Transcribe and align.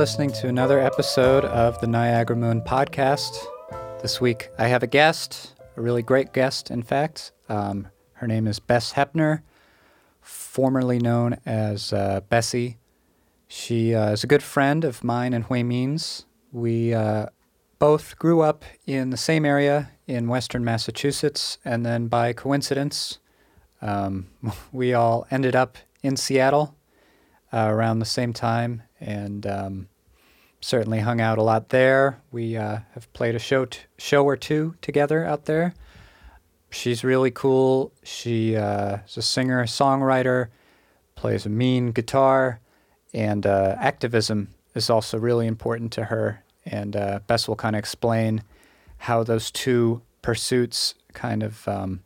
listening 0.00 0.32
to 0.32 0.48
another 0.48 0.80
episode 0.80 1.44
of 1.44 1.78
the 1.82 1.86
Niagara 1.86 2.34
Moon 2.34 2.62
podcast. 2.62 3.36
This 4.00 4.18
week 4.18 4.48
I 4.58 4.66
have 4.66 4.82
a 4.82 4.86
guest, 4.86 5.54
a 5.76 5.82
really 5.82 6.00
great 6.00 6.32
guest, 6.32 6.70
in 6.70 6.82
fact. 6.82 7.32
Um, 7.50 7.86
her 8.14 8.26
name 8.26 8.46
is 8.46 8.58
Bess 8.60 8.94
Hepner, 8.94 9.42
formerly 10.22 10.98
known 10.98 11.36
as 11.44 11.92
uh, 11.92 12.22
Bessie. 12.30 12.78
She 13.46 13.94
uh, 13.94 14.12
is 14.12 14.24
a 14.24 14.26
good 14.26 14.42
friend 14.42 14.86
of 14.86 15.04
mine 15.04 15.34
and 15.34 15.44
Hui 15.44 15.62
Min's. 15.62 16.24
We 16.50 16.94
uh, 16.94 17.26
both 17.78 18.18
grew 18.18 18.40
up 18.40 18.64
in 18.86 19.10
the 19.10 19.18
same 19.18 19.44
area 19.44 19.90
in 20.06 20.28
western 20.28 20.64
Massachusetts, 20.64 21.58
and 21.62 21.84
then 21.84 22.08
by 22.08 22.32
coincidence, 22.32 23.18
um, 23.82 24.28
we 24.72 24.94
all 24.94 25.26
ended 25.30 25.54
up 25.54 25.76
in 26.02 26.16
Seattle 26.16 26.74
uh, 27.52 27.66
around 27.68 27.98
the 27.98 28.06
same 28.06 28.32
time 28.32 28.84
and 28.98 29.46
um, 29.46 29.88
certainly 30.60 31.00
hung 31.00 31.20
out 31.20 31.38
a 31.38 31.42
lot 31.42 31.70
there. 31.70 32.20
We 32.30 32.56
uh, 32.56 32.80
have 32.92 33.12
played 33.12 33.34
a 33.34 33.38
show, 33.38 33.64
t- 33.64 33.80
show 33.98 34.24
or 34.24 34.36
two 34.36 34.74
together 34.82 35.24
out 35.24 35.46
there. 35.46 35.74
She's 36.70 37.02
really 37.02 37.30
cool. 37.30 37.92
She 38.04 38.56
uh, 38.56 38.98
is 39.06 39.16
a 39.16 39.22
singer, 39.22 39.64
songwriter, 39.64 40.48
plays 41.16 41.46
a 41.46 41.48
mean 41.48 41.90
guitar, 41.90 42.60
and 43.12 43.44
uh, 43.44 43.76
activism 43.80 44.48
is 44.74 44.88
also 44.88 45.18
really 45.18 45.46
important 45.46 45.92
to 45.92 46.04
her. 46.04 46.44
And 46.64 46.94
uh, 46.94 47.20
Bess 47.26 47.48
will 47.48 47.56
kind 47.56 47.74
of 47.74 47.80
explain 47.80 48.42
how 48.98 49.24
those 49.24 49.50
two 49.50 50.02
pursuits 50.22 50.94
kind 51.14 51.42
of, 51.42 51.66
um, 51.66 52.02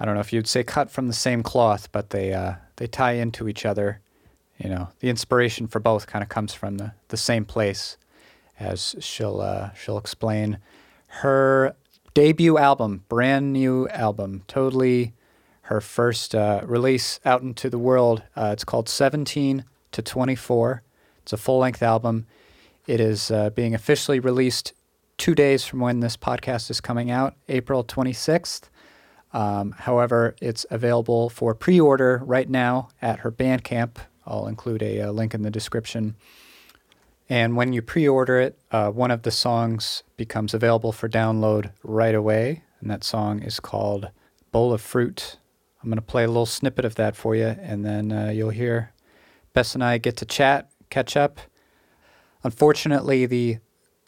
I 0.00 0.04
don't 0.04 0.14
know 0.14 0.20
if 0.20 0.32
you'd 0.32 0.48
say 0.48 0.62
cut 0.62 0.90
from 0.90 1.08
the 1.08 1.12
same 1.12 1.42
cloth, 1.42 1.90
but 1.92 2.10
they 2.10 2.32
uh, 2.32 2.54
they 2.76 2.86
tie 2.86 3.12
into 3.12 3.48
each 3.48 3.66
other 3.66 4.00
you 4.58 4.70
know, 4.70 4.88
the 5.00 5.08
inspiration 5.08 5.66
for 5.66 5.80
both 5.80 6.06
kind 6.06 6.22
of 6.22 6.28
comes 6.28 6.54
from 6.54 6.78
the, 6.78 6.92
the 7.08 7.16
same 7.16 7.44
place, 7.44 7.96
as 8.58 8.94
she'll 9.00 9.40
uh, 9.40 9.70
she'll 9.72 9.98
explain. 9.98 10.58
Her 11.20 11.74
debut 12.14 12.58
album, 12.58 13.04
brand 13.08 13.52
new 13.52 13.88
album, 13.88 14.42
totally 14.48 15.12
her 15.62 15.80
first 15.80 16.34
uh, 16.34 16.62
release 16.64 17.18
out 17.24 17.42
into 17.42 17.68
the 17.68 17.78
world. 17.78 18.22
Uh, 18.36 18.50
it's 18.52 18.64
called 18.64 18.88
17 18.88 19.64
to 19.92 20.02
24. 20.02 20.82
It's 21.22 21.32
a 21.32 21.36
full 21.36 21.58
length 21.58 21.82
album. 21.82 22.26
It 22.86 23.00
is 23.00 23.30
uh, 23.32 23.50
being 23.50 23.74
officially 23.74 24.20
released 24.20 24.72
two 25.18 25.34
days 25.34 25.64
from 25.64 25.80
when 25.80 26.00
this 26.00 26.16
podcast 26.16 26.70
is 26.70 26.80
coming 26.80 27.10
out, 27.10 27.34
April 27.48 27.82
26th. 27.82 28.68
Um, 29.32 29.72
however, 29.72 30.36
it's 30.40 30.64
available 30.70 31.28
for 31.28 31.54
pre 31.54 31.80
order 31.80 32.22
right 32.24 32.48
now 32.48 32.88
at 33.02 33.20
her 33.20 33.32
Bandcamp, 33.32 33.96
I'll 34.26 34.46
include 34.46 34.82
a, 34.82 34.98
a 34.98 35.12
link 35.12 35.34
in 35.34 35.42
the 35.42 35.50
description. 35.50 36.16
And 37.28 37.56
when 37.56 37.72
you 37.72 37.82
pre 37.82 38.08
order 38.08 38.38
it, 38.40 38.58
uh, 38.70 38.90
one 38.90 39.10
of 39.10 39.22
the 39.22 39.30
songs 39.30 40.02
becomes 40.16 40.54
available 40.54 40.92
for 40.92 41.08
download 41.08 41.72
right 41.82 42.14
away. 42.14 42.62
And 42.80 42.90
that 42.90 43.04
song 43.04 43.42
is 43.42 43.58
called 43.60 44.10
Bowl 44.52 44.72
of 44.72 44.80
Fruit. 44.80 45.38
I'm 45.82 45.88
going 45.88 45.96
to 45.96 46.02
play 46.02 46.24
a 46.24 46.28
little 46.28 46.46
snippet 46.46 46.84
of 46.84 46.96
that 46.96 47.14
for 47.16 47.34
you, 47.34 47.46
and 47.46 47.84
then 47.84 48.10
uh, 48.10 48.30
you'll 48.30 48.50
hear 48.50 48.92
Bess 49.52 49.74
and 49.74 49.84
I 49.84 49.98
get 49.98 50.16
to 50.18 50.24
chat, 50.24 50.70
catch 50.90 51.16
up. 51.16 51.38
Unfortunately, 52.42 53.26
the 53.26 53.58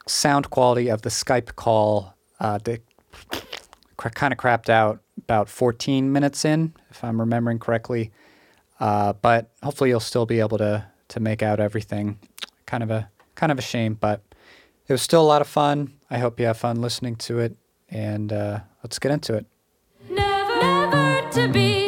sound 0.07 0.51
quality 0.51 0.89
of 0.89 1.03
the 1.03 1.09
Skype 1.09 1.55
call 1.57 2.15
uh, 2.41 2.59
kind 3.97 4.33
of 4.33 4.39
crapped 4.39 4.69
out 4.69 5.01
about 5.17 5.49
14 5.49 6.13
minutes 6.13 6.45
in, 6.45 6.75
if 6.91 7.03
I'm 7.03 7.21
remembering 7.21 7.59
correctly. 7.59 8.11
Uh, 8.81 9.13
but 9.15 9.51
hopefully 9.63 9.91
you'll 9.91 10.01
still 10.01 10.27
be 10.27 10.41
able 10.41 10.59
to 10.59 10.87
to 11.09 11.21
make 11.21 11.43
out 11.43 11.59
everything. 11.61 12.19
Kind 12.67 12.83
of 12.83 12.91
a 12.91 13.11
kind 13.35 13.51
of 13.51 13.59
a 13.59 13.63
shame, 13.63 13.95
but 13.95 14.23
it 14.87 14.93
was 14.93 15.03
still 15.03 15.23
a 15.23 15.27
lot 15.27 15.41
of 15.41 15.49
fun. 15.49 15.95
I 16.11 16.19
hope 16.19 16.41
you 16.41 16.47
have 16.47 16.59
fun 16.59 16.81
listening 16.81 17.17
to 17.17 17.39
it, 17.39 17.57
and 17.89 18.33
uh, 18.33 18.61
let's 18.83 18.99
get 18.99 19.13
into 19.13 19.35
it. 19.35 19.47
Never, 20.09 20.61
never 20.61 21.31
to 21.33 21.49
be, 21.49 21.88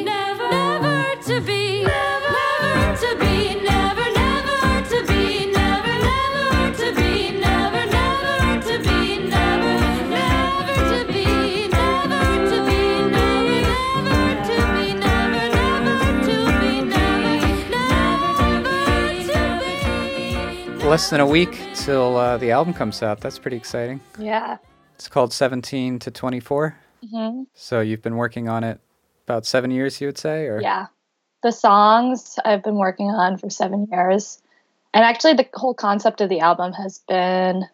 less 20.90 21.08
than 21.08 21.20
a 21.20 21.26
week 21.26 21.56
till 21.76 22.16
uh, 22.16 22.36
the 22.38 22.50
album 22.50 22.74
comes 22.74 23.00
out. 23.00 23.20
That's 23.20 23.38
pretty 23.38 23.56
exciting. 23.56 24.00
Yeah. 24.18 24.56
It's 24.96 25.06
called 25.06 25.32
17 25.32 26.00
to 26.00 26.10
24. 26.10 26.76
Mm-hmm. 27.04 27.42
So 27.54 27.80
you've 27.80 28.02
been 28.02 28.16
working 28.16 28.48
on 28.48 28.64
it 28.64 28.80
about 29.24 29.46
seven 29.46 29.70
years, 29.70 30.00
you 30.00 30.08
would 30.08 30.18
say? 30.18 30.46
or 30.46 30.60
Yeah. 30.60 30.86
The 31.44 31.52
songs 31.52 32.40
I've 32.44 32.64
been 32.64 32.74
working 32.74 33.06
on 33.06 33.38
for 33.38 33.48
seven 33.50 33.86
years. 33.92 34.42
And 34.92 35.04
actually, 35.04 35.34
the 35.34 35.48
whole 35.54 35.74
concept 35.74 36.20
of 36.22 36.28
the 36.28 36.40
album 36.40 36.72
has 36.72 36.98
been 37.06 37.68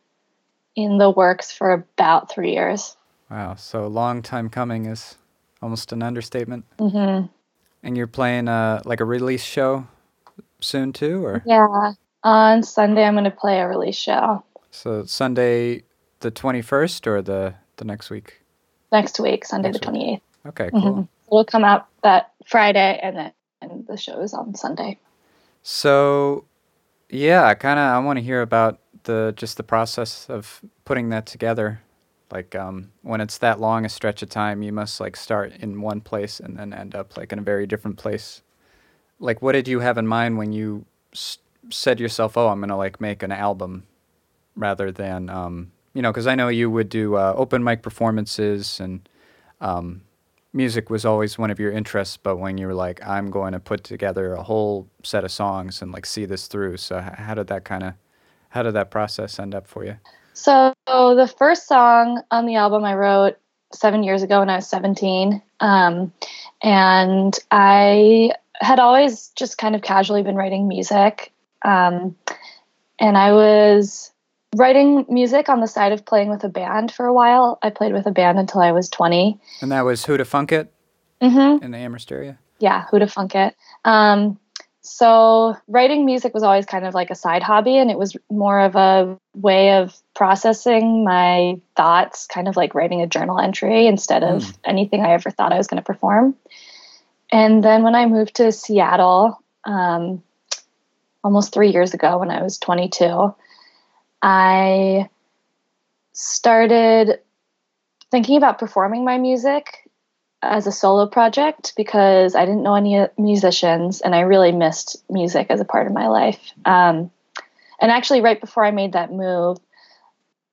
in 0.75 0.99
the 0.99 1.09
works 1.09 1.50
for 1.50 1.72
about 1.72 2.31
three 2.31 2.53
years. 2.53 2.99
Wow. 3.31 3.55
So 3.55 3.87
long 3.87 4.21
time 4.21 4.50
coming 4.50 4.84
is 4.84 5.16
almost 5.62 5.91
an 5.91 6.03
understatement. 6.03 6.66
Mm-hmm. 6.76 7.28
And 7.82 7.97
you're 7.97 8.09
playing 8.09 8.49
uh, 8.49 8.82
like 8.84 9.00
a 9.00 9.06
release 9.06 9.43
show 9.43 9.87
soon 10.60 10.93
too, 10.93 11.25
or? 11.25 11.43
Yeah. 11.47 11.94
On 12.26 12.64
Sunday, 12.64 13.04
I'm 13.04 13.14
going 13.14 13.22
to 13.22 13.31
play 13.31 13.60
a 13.60 13.69
release 13.69 13.94
show. 13.94 14.42
So 14.72 15.04
Sunday, 15.04 15.84
the 16.19 16.32
21st, 16.32 17.06
or 17.06 17.22
the 17.22 17.54
the 17.76 17.84
next 17.84 18.10
week? 18.10 18.42
Next 18.91 19.20
week, 19.20 19.44
Sunday 19.44 19.70
next 19.70 19.87
the 19.87 19.92
28th. 19.92 20.10
Week. 20.10 20.22
Okay, 20.44 20.70
cool. 20.72 20.81
Mm-hmm. 20.81 21.03
It'll 21.28 21.44
come 21.44 21.62
out 21.62 21.87
that 22.03 22.32
Friday, 22.44 22.98
and 23.00 23.16
then 23.16 23.32
and 23.62 23.87
the 23.87 23.97
show 23.97 24.20
is 24.22 24.34
on 24.34 24.56
Sunday. 24.56 24.98
So, 25.62 26.47
yeah, 27.09 27.44
I 27.44 27.54
kind 27.54 27.78
of. 27.78 27.84
I 27.84 27.98
want 28.00 28.19
to 28.19 28.25
hear 28.25 28.43
about 28.43 28.81
the 29.04 29.32
just 29.37 29.56
the 29.56 29.62
process 29.62 30.28
of 30.28 30.62
putting 30.84 31.10
that 31.10 31.26
together. 31.26 31.81
Like 32.32 32.56
um, 32.56 32.91
when 33.03 33.20
it's 33.20 33.38
that 33.38 33.60
long 33.60 33.84
a 33.84 33.88
stretch 33.88 34.20
of 34.25 34.31
time, 34.31 34.64
you 34.64 34.72
must 34.72 34.98
like 34.98 35.14
start 35.14 35.53
in 35.60 35.81
one 35.81 36.00
place 36.00 36.41
and 36.41 36.56
then 36.56 36.72
end 36.72 36.97
up 36.97 37.16
like 37.16 37.32
in 37.32 37.38
a 37.38 37.43
very 37.43 37.69
different 37.69 37.98
place. 37.98 38.43
Like, 39.20 39.43
what 39.43 39.53
did 39.53 39.69
you 39.69 39.78
have 39.78 39.97
in 39.97 40.08
mind 40.08 40.38
when 40.38 40.53
you 40.53 40.87
st- 41.12 41.46
said 41.71 42.00
yourself, 42.00 42.37
"Oh, 42.37 42.49
I'm 42.49 42.60
gonna 42.60 42.77
like 42.77 43.00
make 43.00 43.22
an 43.22 43.32
album," 43.32 43.84
rather 44.54 44.91
than 44.91 45.28
um, 45.31 45.72
you 45.94 46.03
know, 46.03 46.12
because 46.12 46.27
I 46.27 46.34
know 46.34 46.49
you 46.49 46.71
would 46.71 46.88
do 46.88 47.16
uh, 47.16 47.34
open 47.37 47.65
mic 47.65 47.82
performances 47.82 48.81
and 48.81 49.09
um, 49.60 50.03
music 50.53 50.91
was 50.91 51.05
always 51.05 51.38
one 51.38 51.50
of 51.50 51.59
your 51.59 51.72
interests. 51.72 52.16
But 52.16 52.37
when 52.37 52.59
you 52.59 52.66
were 52.66 52.75
like, 52.75 53.05
"I'm 53.06 53.31
going 53.31 53.53
to 53.53 53.60
put 53.60 53.84
together 53.84 54.34
a 54.34 54.43
whole 54.43 54.88
set 55.03 55.25
of 55.25 55.32
songs 55.32 55.82
and 55.82 55.93
like 55.93 56.06
see 56.06 56.25
this 56.25 56.47
through," 56.47 56.76
so 56.78 57.00
how 57.00 57.34
did 57.34 57.47
that 57.49 57.65
kind 57.65 57.82
of 57.82 57.94
how 58.50 58.62
did 58.62 58.75
that 58.75 58.91
process 58.91 59.38
end 59.38 59.55
up 59.55 59.66
for 59.66 59.84
you? 59.84 59.97
So 60.34 60.75
the 60.87 61.32
first 61.38 61.66
song 61.66 62.22
on 62.31 62.47
the 62.47 62.56
album 62.56 62.84
I 62.84 62.94
wrote 62.94 63.38
seven 63.72 64.03
years 64.03 64.22
ago 64.22 64.41
when 64.41 64.50
I 64.50 64.56
was 64.56 64.69
17, 64.69 65.43
um, 65.60 66.12
and 66.62 67.38
I 67.50 68.32
had 68.60 68.78
always 68.78 69.32
just 69.37 69.59
kind 69.59 69.75
of 69.75 69.82
casually 69.82 70.22
been 70.22 70.37
writing 70.37 70.69
music 70.69 71.32
um, 71.66 72.16
and 72.99 73.19
I 73.19 73.32
was 73.32 74.12
writing 74.54 75.04
music 75.09 75.49
on 75.49 75.60
the 75.60 75.66
side 75.66 75.93
of 75.93 76.06
playing 76.06 76.31
with 76.31 76.44
a 76.44 76.49
band 76.49 76.93
for 76.93 77.06
a 77.06 77.12
while. 77.12 77.59
I 77.62 77.71
played 77.71 77.93
with 77.93 78.06
a 78.06 78.10
band 78.10 78.38
until 78.38 78.61
I 78.61 78.73
was 78.73 78.88
20. 78.88 79.38
And 79.61 79.73
that 79.73 79.82
was 79.82 80.05
Who 80.05 80.17
to 80.17 80.25
Funk 80.25 80.52
It 80.52 80.73
mm-hmm. 81.20 81.62
in 81.62 81.73
the 81.73 81.79
Amherst 81.79 82.12
area? 82.12 82.38
Yeah, 82.61 82.87
Who 82.91 82.99
to 83.00 83.06
Funk 83.06 83.35
It. 83.35 83.55
Um, 83.85 84.38
so 84.81 85.56
writing 85.67 86.06
music 86.06 86.32
was 86.32 86.44
always 86.44 86.64
kind 86.64 86.87
of 86.87 86.94
like 86.94 87.11
a 87.11 87.17
side 87.17 87.43
hobby, 87.43 87.76
and 87.76 87.91
it 87.91 87.99
was 87.99 88.17
more 88.31 88.61
of 88.61 88.76
a 88.76 89.19
way 89.35 89.73
of 89.73 89.96
processing 90.14 91.02
my 91.02 91.61
thoughts, 91.75 92.26
kind 92.26 92.46
of 92.46 92.56
like 92.56 92.73
writing 92.73 93.02
a 93.02 93.06
journal 93.08 93.41
entry 93.41 93.88
instead 93.88 94.23
of 94.23 94.44
mm. 94.44 94.58
anything 94.64 95.02
I 95.02 95.11
ever 95.11 95.31
thought 95.31 95.52
I 95.52 95.58
was 95.58 95.67
going 95.67 95.82
to 95.82 95.85
perform. 95.85 96.37
And 97.32 97.64
then 97.64 97.82
when 97.82 97.96
I 97.96 98.06
moved 98.06 98.37
to 98.37 98.52
Seattle, 98.52 99.43
um, 99.64 100.23
almost 101.26 101.52
three 101.52 101.73
years 101.73 101.93
ago 101.93 102.19
when 102.19 102.31
I 102.31 102.40
was 102.40 102.56
22, 102.58 103.34
I 104.23 105.08
started 106.12 107.19
thinking 108.12 108.37
about 108.37 108.61
performing 108.61 109.05
my 109.05 109.19
music 109.19 109.90
as 110.40 110.69
a 110.69 110.73
solo 110.73 111.08
project 111.08 111.73
because 111.76 112.37
I 112.37 112.46
didn't 112.46 112.62
know 112.62 112.76
any 112.76 113.08
musicians 113.19 114.00
and 114.02 114.14
I 114.14 114.20
really 114.20 114.52
missed 114.52 115.02
music 115.11 115.49
as 115.50 115.61
a 115.61 115.64
part 115.64 115.88
of 115.88 115.93
my 115.93 116.06
life. 116.06 116.52
Um, 116.64 117.11
and 117.81 117.90
actually, 117.90 118.20
right 118.20 118.40
before 118.40 118.64
I 118.64 118.70
made 118.70 118.93
that 118.93 119.12
move, 119.12 119.58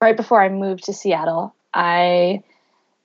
right 0.02 0.18
before 0.18 0.42
I 0.42 0.50
moved 0.50 0.86
to 0.86 0.94
Seattle, 0.94 1.54
I 1.72 2.42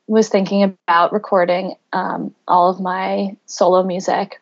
was 0.07 0.31
thinking 0.31 0.63
about 0.63 1.13
recording 1.13 1.75
um, 1.93 2.35
all 2.49 2.71
of 2.71 2.81
my 2.81 3.37
solo 3.45 3.83
music 3.83 4.41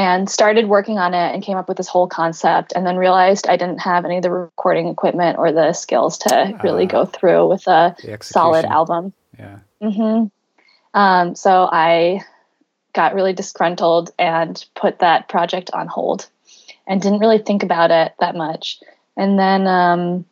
and 0.00 0.30
started 0.30 0.66
working 0.66 0.96
on 0.96 1.12
it 1.12 1.34
and 1.34 1.42
came 1.42 1.58
up 1.58 1.68
with 1.68 1.76
this 1.76 1.86
whole 1.86 2.08
concept 2.08 2.72
and 2.74 2.86
then 2.86 2.96
realized 2.96 3.46
I 3.46 3.58
didn't 3.58 3.80
have 3.80 4.06
any 4.06 4.16
of 4.16 4.22
the 4.22 4.30
recording 4.30 4.88
equipment 4.88 5.36
or 5.38 5.52
the 5.52 5.74
skills 5.74 6.16
to 6.18 6.58
really 6.64 6.84
Ah. 6.84 6.88
go 6.88 7.04
through 7.04 7.46
with 7.48 7.66
a 7.66 7.94
solid 8.22 8.64
album. 8.64 9.12
Yeah. 9.38 9.58
hmm 9.82 10.24
Um, 10.94 11.34
so 11.34 11.68
I 11.70 12.22
got 12.94 13.14
really 13.14 13.34
disgruntled 13.34 14.10
and 14.18 14.64
put 14.74 15.00
that 15.00 15.28
project 15.28 15.70
on 15.74 15.86
hold 15.86 16.26
and 16.86 17.02
didn't 17.02 17.20
really 17.20 17.38
think 17.38 17.62
about 17.62 17.90
it 17.90 18.14
that 18.20 18.34
much. 18.34 18.80
And 19.18 19.38
then 19.38 19.66
um, 19.66 20.24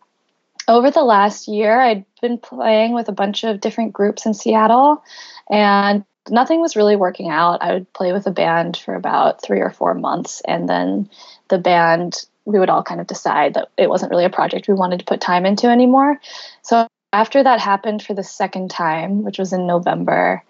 over 0.67 0.91
the 0.91 1.03
last 1.05 1.47
year, 1.47 1.79
I'd 1.79 2.07
been 2.23 2.39
playing 2.39 2.95
with 2.95 3.09
a 3.11 3.13
bunch 3.13 3.45
of 3.45 3.61
different 3.61 3.93
groups 3.93 4.25
in 4.25 4.33
Seattle, 4.33 5.03
and 5.51 6.05
nothing 6.31 6.61
was 6.61 6.77
really 6.77 6.97
working 6.97 7.31
out. 7.31 7.63
I 7.63 7.75
would 7.75 7.93
play 7.93 8.13
with 8.13 8.27
a 8.27 8.31
band 8.31 8.77
for 8.77 8.95
about 8.95 9.43
three 9.43 9.61
or 9.61 9.71
four 9.71 9.95
months, 9.95 10.43
and 10.47 10.69
then 10.69 11.09
the 11.49 11.59
band, 11.59 12.25
we 12.45 12.59
would 12.59 12.71
all 12.71 12.83
kind 12.83 13.01
of 13.01 13.07
decide 13.07 13.55
that 13.55 13.69
it 13.77 13.89
wasn't 13.89 14.11
really 14.11 14.25
a 14.25 14.31
project 14.31 14.69
we 14.69 14.75
wanted 14.75 15.01
to 15.01 15.05
put 15.05 15.21
time 15.21 15.47
into 15.47 15.69
anymore. 15.69 16.21
So 16.63 16.87
after 17.13 17.43
that 17.43 17.61
happened 17.61 18.03
for 18.03 18.15
the 18.15 18.23
second 18.23 18.71
time, 18.71 19.23
which 19.23 19.39
was 19.39 19.53
in 19.53 19.67
November, 19.67 20.43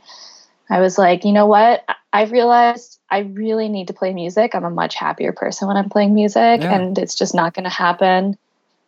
I 0.68 0.80
was 0.80 0.98
like, 0.98 1.24
you 1.24 1.32
know 1.32 1.46
what? 1.46 1.84
I- 2.12 2.24
realized 2.24 2.98
I 3.10 3.20
really 3.20 3.68
need 3.68 3.88
to 3.88 3.92
play 3.94 4.12
music. 4.12 4.54
I'm 4.54 4.64
a 4.64 4.70
much 4.70 4.96
happier 4.96 5.32
person 5.32 5.68
when 5.68 5.76
I'm 5.76 5.88
playing 5.88 6.14
music, 6.14 6.62
Yeah. 6.62 6.74
and 6.74 6.98
it's 6.98 7.14
just 7.14 7.34
not 7.34 7.54
going 7.54 7.64
to 7.64 7.70
happen 7.70 8.36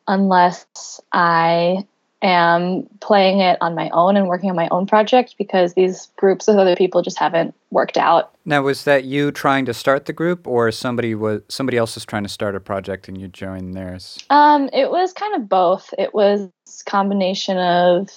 unless 0.09 1.01
I 1.13 1.87
am 2.23 2.87
playing 3.01 3.41
it 3.41 3.57
on 3.61 3.75
my 3.75 3.89
own 3.91 4.17
and 4.17 4.29
working 4.29 4.51
on 4.51 4.57
my 4.57 4.69
own 4.71 4.87
project 4.87 5.37
because 5.39 5.75
these 5.75 6.09
groups 6.17 6.47
with 6.47 6.57
other 6.57 6.77
people 6.77 7.03
just 7.03 7.19
haven't 7.19 7.55
worked 7.71 7.97
out. 7.97 8.33
Now, 8.45 8.63
was 8.63 8.85
that 8.85 9.05
you 9.05 9.31
trying 9.31 9.65
to 9.67 9.75
start 9.75 10.07
the 10.07 10.13
group, 10.13 10.47
or 10.47 10.71
somebody 10.71 11.15
was 11.15 11.43
somebody 11.49 11.79
else 11.79 11.95
was 11.95 12.05
trying 12.05 12.25
to 12.25 12.29
start 12.29 12.55
a 12.55 12.61
project 12.61 13.09
and 13.09 13.19
you 13.19 13.29
joined 13.29 13.75
theirs? 13.75 14.19
Um, 14.31 14.69
it 14.73 14.91
was 14.91 15.13
kind 15.13 15.35
of 15.35 15.49
both. 15.49 15.93
It 15.99 16.15
was 16.15 16.51
combination 16.87 17.59
of, 17.59 18.11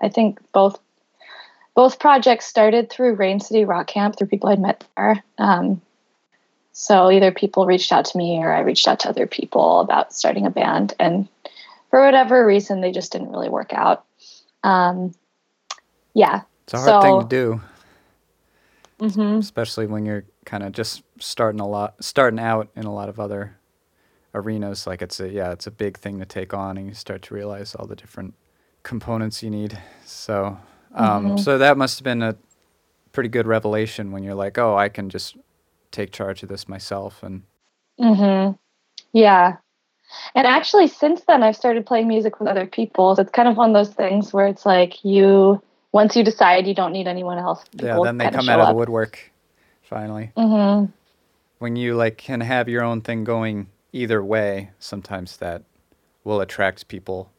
I 0.00 0.08
think 0.08 0.40
both 0.52 0.78
both 1.74 2.00
projects 2.00 2.46
started 2.46 2.90
through 2.90 3.14
Rain 3.14 3.38
City 3.38 3.64
Rock 3.64 3.86
Camp 3.86 4.16
through 4.16 4.26
people 4.26 4.48
I'd 4.48 4.60
met 4.60 4.84
there. 4.96 5.22
Um, 5.38 5.80
so 6.72 7.10
either 7.10 7.30
people 7.30 7.66
reached 7.66 7.92
out 7.92 8.04
to 8.06 8.18
me 8.18 8.38
or 8.38 8.52
I 8.52 8.60
reached 8.60 8.88
out 8.88 9.00
to 9.00 9.08
other 9.08 9.26
people 9.26 9.80
about 9.80 10.12
starting 10.12 10.46
a 10.46 10.50
band, 10.50 10.94
and 10.98 11.28
for 11.90 12.04
whatever 12.04 12.46
reason, 12.46 12.80
they 12.80 12.92
just 12.92 13.12
didn't 13.12 13.30
really 13.30 13.48
work 13.50 13.72
out. 13.72 14.04
Um, 14.64 15.12
yeah. 16.14 16.42
It's 16.64 16.74
a 16.74 16.78
hard 16.78 17.00
thing 17.00 17.18
to 17.20 17.24
do, 17.26 17.60
hmm 19.00 19.40
especially 19.40 19.86
when 19.86 20.06
you're 20.06 20.24
kind 20.46 20.62
of 20.64 20.72
just 20.72 21.02
starting 21.20 21.60
a 21.60 21.68
lot, 21.68 22.02
starting 22.04 22.40
out 22.40 22.70
in 22.76 22.84
a 22.86 22.94
lot 22.94 23.08
of 23.08 23.20
other 23.20 23.56
arenas. 24.34 24.86
Like 24.86 25.02
it's 25.02 25.20
a 25.20 25.28
yeah, 25.28 25.52
it's 25.52 25.66
a 25.66 25.70
big 25.72 25.98
thing 25.98 26.18
to 26.20 26.26
take 26.26 26.54
on, 26.54 26.78
and 26.78 26.88
you 26.88 26.94
start 26.94 27.22
to 27.22 27.34
realize 27.34 27.74
all 27.74 27.86
the 27.86 27.96
different 27.96 28.34
components 28.84 29.42
you 29.42 29.50
need. 29.50 29.78
So, 30.06 30.58
um, 30.94 31.34
Mhm. 31.34 31.38
so 31.38 31.58
that 31.58 31.78
must 31.78 31.98
have 32.00 32.04
been 32.04 32.22
a 32.22 32.36
pretty 33.12 33.28
good 33.30 33.46
revelation 33.46 34.12
when 34.12 34.24
you're 34.24 34.34
like, 34.34 34.58
oh, 34.58 34.76
I 34.76 34.88
can 34.88 35.10
just 35.10 35.36
take 35.92 36.12
charge 36.12 36.42
of 36.42 36.48
this 36.50 36.68
myself, 36.68 37.22
and 37.22 37.44
hmm 37.98 38.52
Yeah. 39.12 39.58
And 40.34 40.46
actually, 40.46 40.88
since 40.88 41.22
then, 41.22 41.42
I've 41.42 41.56
started 41.56 41.86
playing 41.86 42.08
music 42.08 42.40
with 42.40 42.48
other 42.48 42.66
people. 42.66 43.14
So 43.16 43.22
it's 43.22 43.30
kind 43.30 43.48
of 43.48 43.56
one 43.56 43.74
of 43.74 43.74
those 43.74 43.94
things 43.94 44.32
where 44.32 44.46
it's 44.46 44.64
like 44.64 45.04
you, 45.04 45.62
once 45.92 46.16
you 46.16 46.24
decide 46.24 46.66
you 46.66 46.74
don't 46.74 46.92
need 46.92 47.06
anyone 47.06 47.38
else, 47.38 47.64
yeah, 47.74 47.98
then 48.02 48.18
they 48.18 48.28
come 48.28 48.48
out 48.48 48.60
of 48.60 48.68
the 48.68 48.74
woodwork. 48.74 49.32
Finally, 49.82 50.32
hmm 50.36 50.84
when 51.58 51.76
you 51.76 51.94
like 51.94 52.16
can 52.16 52.40
have 52.40 52.68
your 52.68 52.82
own 52.82 53.00
thing 53.00 53.24
going 53.24 53.68
either 53.92 54.22
way, 54.22 54.70
sometimes 54.78 55.36
that 55.38 55.62
will 56.24 56.40
attract 56.40 56.88
people 56.88 57.32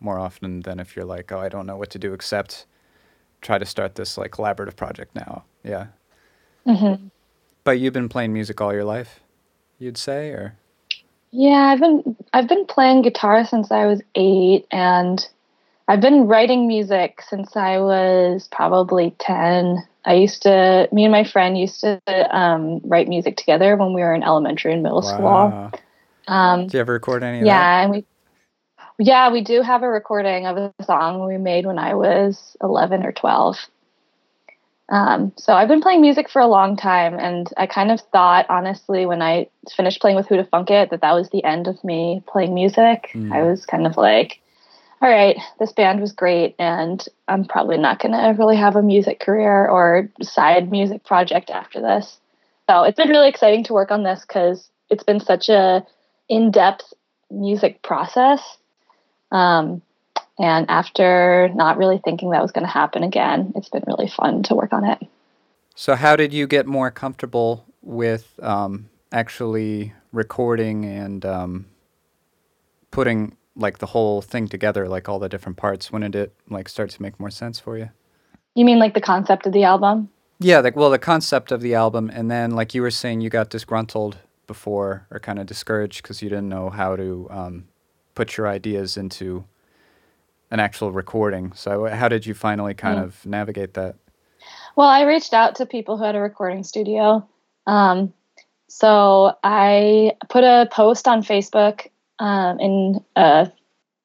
more 0.00 0.18
often 0.18 0.60
than 0.60 0.78
if 0.78 0.94
you're 0.94 1.04
like, 1.04 1.32
oh, 1.32 1.38
I 1.40 1.48
don't 1.48 1.66
know 1.66 1.76
what 1.76 1.90
to 1.90 1.98
do 1.98 2.12
except 2.12 2.66
try 3.40 3.58
to 3.58 3.64
start 3.64 3.94
this 3.94 4.18
like 4.18 4.30
collaborative 4.30 4.76
project 4.76 5.14
now. 5.14 5.44
Yeah. 5.64 5.86
hmm 6.66 7.08
But 7.64 7.80
you've 7.80 7.92
been 7.94 8.08
playing 8.08 8.32
music 8.32 8.60
all 8.60 8.72
your 8.72 8.84
life, 8.84 9.20
you'd 9.78 9.96
say, 9.96 10.30
or 10.30 10.58
Yeah, 11.32 11.72
I've 11.72 11.80
been 11.80 12.16
I've 12.32 12.48
been 12.48 12.66
playing 12.66 13.02
guitar 13.02 13.44
since 13.44 13.70
I 13.70 13.86
was 13.86 14.00
eight, 14.14 14.66
and 14.70 15.26
I've 15.88 16.00
been 16.00 16.26
writing 16.26 16.66
music 16.66 17.22
since 17.28 17.56
I 17.56 17.78
was 17.78 18.48
probably 18.50 19.14
ten. 19.18 19.86
I 20.04 20.14
used 20.14 20.42
to, 20.42 20.88
me 20.92 21.04
and 21.04 21.12
my 21.12 21.24
friend 21.24 21.58
used 21.58 21.80
to 21.80 22.00
um, 22.30 22.80
write 22.84 23.08
music 23.08 23.36
together 23.36 23.76
when 23.76 23.92
we 23.92 24.00
were 24.02 24.14
in 24.14 24.22
elementary 24.22 24.72
and 24.72 24.82
middle 24.82 25.02
school. 25.02 25.24
Wow. 25.24 25.72
Um, 26.28 26.62
Did 26.62 26.74
you 26.74 26.80
ever 26.80 26.92
record 26.92 27.24
any 27.24 27.40
of 27.40 27.46
yeah, 27.46 27.82
and 27.82 27.90
we 27.90 28.04
yeah 28.98 29.30
we 29.30 29.42
do 29.42 29.62
have 29.62 29.82
a 29.82 29.88
recording 29.88 30.46
of 30.46 30.56
a 30.56 30.72
song 30.84 31.26
we 31.26 31.38
made 31.38 31.66
when 31.66 31.78
I 31.78 31.94
was 31.94 32.56
eleven 32.62 33.04
or 33.04 33.12
twelve. 33.12 33.58
Um, 34.88 35.32
so 35.36 35.52
I've 35.52 35.68
been 35.68 35.80
playing 35.80 36.00
music 36.00 36.30
for 36.30 36.40
a 36.40 36.46
long 36.46 36.76
time, 36.76 37.18
and 37.18 37.52
I 37.56 37.66
kind 37.66 37.90
of 37.90 38.00
thought, 38.12 38.46
honestly, 38.48 39.04
when 39.04 39.20
I 39.20 39.48
finished 39.74 40.00
playing 40.00 40.16
with 40.16 40.28
Who 40.28 40.36
to 40.36 40.44
Funk 40.44 40.70
It, 40.70 40.90
that 40.90 41.00
that 41.00 41.12
was 41.12 41.30
the 41.30 41.42
end 41.42 41.66
of 41.66 41.82
me 41.82 42.22
playing 42.28 42.54
music. 42.54 43.10
Mm. 43.12 43.32
I 43.32 43.42
was 43.42 43.66
kind 43.66 43.86
of 43.86 43.96
like, 43.96 44.40
all 45.02 45.10
right, 45.10 45.36
this 45.58 45.72
band 45.72 46.00
was 46.00 46.12
great, 46.12 46.54
and 46.58 47.04
I'm 47.26 47.44
probably 47.44 47.78
not 47.78 47.98
going 47.98 48.12
to 48.12 48.36
really 48.38 48.56
have 48.56 48.76
a 48.76 48.82
music 48.82 49.18
career 49.18 49.66
or 49.66 50.08
side 50.22 50.70
music 50.70 51.04
project 51.04 51.50
after 51.50 51.80
this. 51.80 52.18
So 52.70 52.84
it's 52.84 52.96
been 52.96 53.08
really 53.08 53.28
exciting 53.28 53.64
to 53.64 53.72
work 53.72 53.90
on 53.90 54.04
this 54.04 54.24
because 54.26 54.70
it's 54.88 55.04
been 55.04 55.20
such 55.20 55.48
a 55.48 55.84
in-depth 56.28 56.92
music 57.30 57.82
process. 57.82 58.40
Um, 59.32 59.82
and 60.38 60.68
after 60.68 61.50
not 61.54 61.78
really 61.78 61.98
thinking 61.98 62.30
that 62.30 62.42
was 62.42 62.52
going 62.52 62.66
to 62.66 62.72
happen 62.72 63.02
again, 63.02 63.52
it's 63.56 63.68
been 63.68 63.84
really 63.86 64.08
fun 64.08 64.42
to 64.44 64.54
work 64.54 64.72
on 64.72 64.84
it. 64.84 64.98
So, 65.74 65.94
how 65.94 66.16
did 66.16 66.32
you 66.32 66.46
get 66.46 66.66
more 66.66 66.90
comfortable 66.90 67.64
with 67.82 68.38
um, 68.42 68.88
actually 69.12 69.92
recording 70.12 70.84
and 70.84 71.24
um, 71.24 71.66
putting 72.90 73.36
like 73.54 73.78
the 73.78 73.86
whole 73.86 74.20
thing 74.22 74.48
together, 74.48 74.88
like 74.88 75.08
all 75.08 75.18
the 75.18 75.28
different 75.28 75.56
parts? 75.56 75.90
When 75.92 76.02
did 76.02 76.14
it 76.14 76.34
like 76.48 76.68
start 76.68 76.90
to 76.90 77.02
make 77.02 77.18
more 77.20 77.30
sense 77.30 77.58
for 77.58 77.78
you? 77.78 77.90
You 78.54 78.64
mean 78.64 78.78
like 78.78 78.94
the 78.94 79.00
concept 79.00 79.46
of 79.46 79.52
the 79.52 79.64
album? 79.64 80.10
Yeah, 80.38 80.60
like 80.60 80.76
well, 80.76 80.90
the 80.90 80.98
concept 80.98 81.50
of 81.50 81.62
the 81.62 81.74
album, 81.74 82.10
and 82.12 82.30
then 82.30 82.50
like 82.50 82.74
you 82.74 82.82
were 82.82 82.90
saying, 82.90 83.22
you 83.22 83.30
got 83.30 83.48
disgruntled 83.50 84.18
before 84.46 85.06
or 85.10 85.18
kind 85.18 85.38
of 85.38 85.46
discouraged 85.46 86.02
because 86.02 86.22
you 86.22 86.28
didn't 86.28 86.48
know 86.48 86.70
how 86.70 86.96
to 86.96 87.26
um, 87.30 87.68
put 88.14 88.36
your 88.36 88.46
ideas 88.46 88.96
into 88.96 89.44
an 90.50 90.60
actual 90.60 90.92
recording. 90.92 91.52
So, 91.54 91.86
how 91.86 92.08
did 92.08 92.26
you 92.26 92.34
finally 92.34 92.74
kind 92.74 92.98
Mm. 92.98 93.04
of 93.04 93.26
navigate 93.26 93.74
that? 93.74 93.96
Well, 94.76 94.88
I 94.88 95.02
reached 95.02 95.32
out 95.34 95.56
to 95.56 95.66
people 95.66 95.96
who 95.96 96.04
had 96.04 96.14
a 96.16 96.20
recording 96.20 96.62
studio. 96.64 97.26
Um, 97.66 98.12
so 98.68 99.34
I 99.42 100.12
put 100.28 100.44
a 100.44 100.68
post 100.70 101.08
on 101.08 101.22
Facebook 101.22 101.88
um, 102.18 102.60
in 102.60 103.04
a 103.16 103.50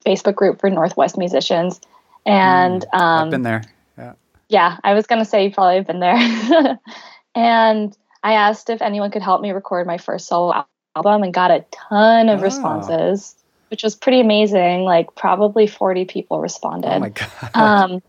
Facebook 0.06 0.34
group 0.34 0.60
for 0.60 0.70
Northwest 0.70 1.16
musicians. 1.18 1.80
And 2.26 2.84
um, 2.92 3.24
I've 3.26 3.30
been 3.30 3.42
there. 3.42 3.62
Yeah. 3.98 4.12
yeah, 4.48 4.76
I 4.82 4.94
was 4.94 5.06
going 5.06 5.18
to 5.18 5.24
say 5.24 5.44
you 5.44 5.52
probably 5.52 5.76
have 5.76 5.86
been 5.86 6.00
there. 6.00 6.78
and 7.34 7.96
I 8.22 8.34
asked 8.34 8.70
if 8.70 8.80
anyone 8.82 9.10
could 9.10 9.22
help 9.22 9.40
me 9.42 9.50
record 9.52 9.86
my 9.86 9.98
first 9.98 10.26
solo 10.26 10.64
album 10.96 11.22
and 11.22 11.34
got 11.34 11.50
a 11.50 11.64
ton 11.70 12.28
of 12.28 12.40
Oh. 12.40 12.42
responses, 12.42 13.34
which 13.72 13.82
was 13.82 13.96
pretty 13.96 14.20
amazing. 14.20 14.82
Like 14.82 15.14
probably 15.16 15.66
40 15.66 16.04
people 16.04 16.40
responded. 16.40 16.92
Oh 16.94 16.98
my 17.00 17.08
god. 17.08 17.50
um, 17.54 18.02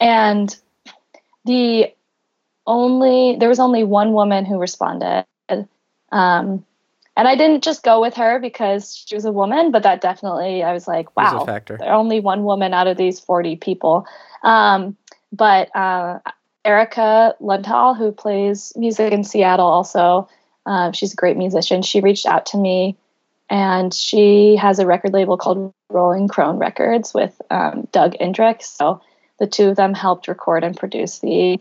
and 0.00 0.56
the 1.44 1.92
only 2.66 3.36
there 3.38 3.48
was 3.48 3.60
only 3.60 3.84
one 3.84 4.12
woman 4.12 4.44
who 4.44 4.58
responded 4.58 5.24
um, 6.12 6.64
and 7.16 7.26
i 7.28 7.34
didn't 7.34 7.64
just 7.64 7.82
go 7.82 8.00
with 8.00 8.14
her 8.14 8.38
because 8.38 8.94
she 8.94 9.14
was 9.14 9.24
a 9.24 9.32
woman 9.32 9.70
but 9.70 9.82
that 9.82 10.00
definitely 10.00 10.62
i 10.62 10.72
was 10.72 10.86
like 10.86 11.14
Was 11.16 11.32
a 11.32 11.36
wow 11.38 11.44
factor. 11.46 11.78
there 11.78 11.92
only 11.92 12.20
one 12.20 12.44
woman 12.44 12.74
out 12.74 12.86
of 12.86 12.96
these 12.96 13.18
40 13.18 13.56
people 13.56 14.06
um, 14.44 14.96
but 15.32 15.74
uh, 15.74 16.18
erica 16.64 17.34
lundhall 17.40 17.94
who 17.96 18.12
plays 18.12 18.72
music 18.76 19.12
in 19.12 19.24
seattle 19.24 19.66
also 19.66 20.28
uh, 20.66 20.92
she's 20.92 21.14
a 21.14 21.16
great 21.16 21.36
musician 21.38 21.82
she 21.82 22.00
reached 22.00 22.26
out 22.26 22.46
to 22.46 22.58
me 22.58 22.96
and 23.50 23.94
she 23.94 24.56
has 24.56 24.80
a 24.80 24.86
record 24.86 25.14
label 25.14 25.38
called 25.38 25.72
rolling 25.90 26.28
crone 26.28 26.58
records 26.58 27.14
with 27.14 27.40
um, 27.50 27.88
doug 27.92 28.14
indrix 28.20 28.64
so 28.64 29.02
the 29.40 29.48
two 29.48 29.70
of 29.70 29.76
them 29.76 29.94
helped 29.94 30.28
record 30.28 30.64
and 30.64 30.76
produce 30.78 31.20
the 31.20 31.60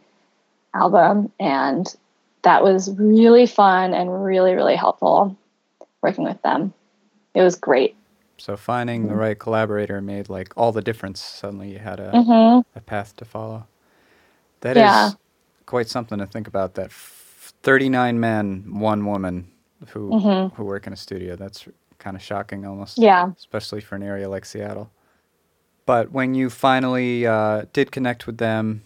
album 0.76 1.32
and 1.40 1.96
that 2.44 2.64
was 2.64 2.92
really 2.98 3.48
fun 3.48 3.94
and 3.94 4.24
really 4.26 4.54
really 4.56 4.76
helpful 4.76 5.38
working 6.04 6.26
with 6.26 6.42
them 6.44 6.74
it 7.36 7.44
was 7.44 7.56
great 7.58 7.98
So 8.38 8.58
finding 8.58 9.08
the 9.08 9.16
right 9.16 9.40
collaborator 9.40 10.02
made 10.02 10.30
like 10.30 10.54
all 10.58 10.72
the 10.74 10.82
difference. 10.82 11.22
Suddenly 11.22 11.72
you 11.74 11.80
had 11.80 12.00
a, 12.00 12.24
hmm 12.26 12.62
a 12.76 12.82
path 12.82 13.16
to 13.18 13.26
follow. 13.26 13.68
That 14.62 14.78
is 14.78 14.98
Yeah. 15.00 15.14
quite 15.68 15.90
something 15.90 16.20
to 16.20 16.28
think 16.28 16.48
about. 16.48 16.76
That 16.76 16.88
f- 16.88 17.54
39 17.64 18.20
men, 18.20 18.80
one 18.80 19.06
woman 19.06 19.52
who 19.90 20.18
Mhm. 20.18 20.54
who 20.54 20.66
work 20.66 20.88
in 20.88 20.94
a 20.94 20.98
studio. 20.98 21.36
That's 21.36 21.68
kind 22.00 22.16
of 22.16 22.24
shocking 22.24 22.66
almost. 22.66 22.98
Yeah. 22.98 23.32
especially 23.38 23.82
for 23.82 23.96
an 23.96 24.04
area 24.04 24.30
like 24.30 24.46
Seattle. 24.46 24.90
But 25.86 26.12
when 26.12 26.36
you 26.36 26.50
finally 26.50 27.26
uh, 27.26 27.66
did 27.74 27.92
connect 27.92 28.28
with 28.28 28.38
them, 28.38 28.84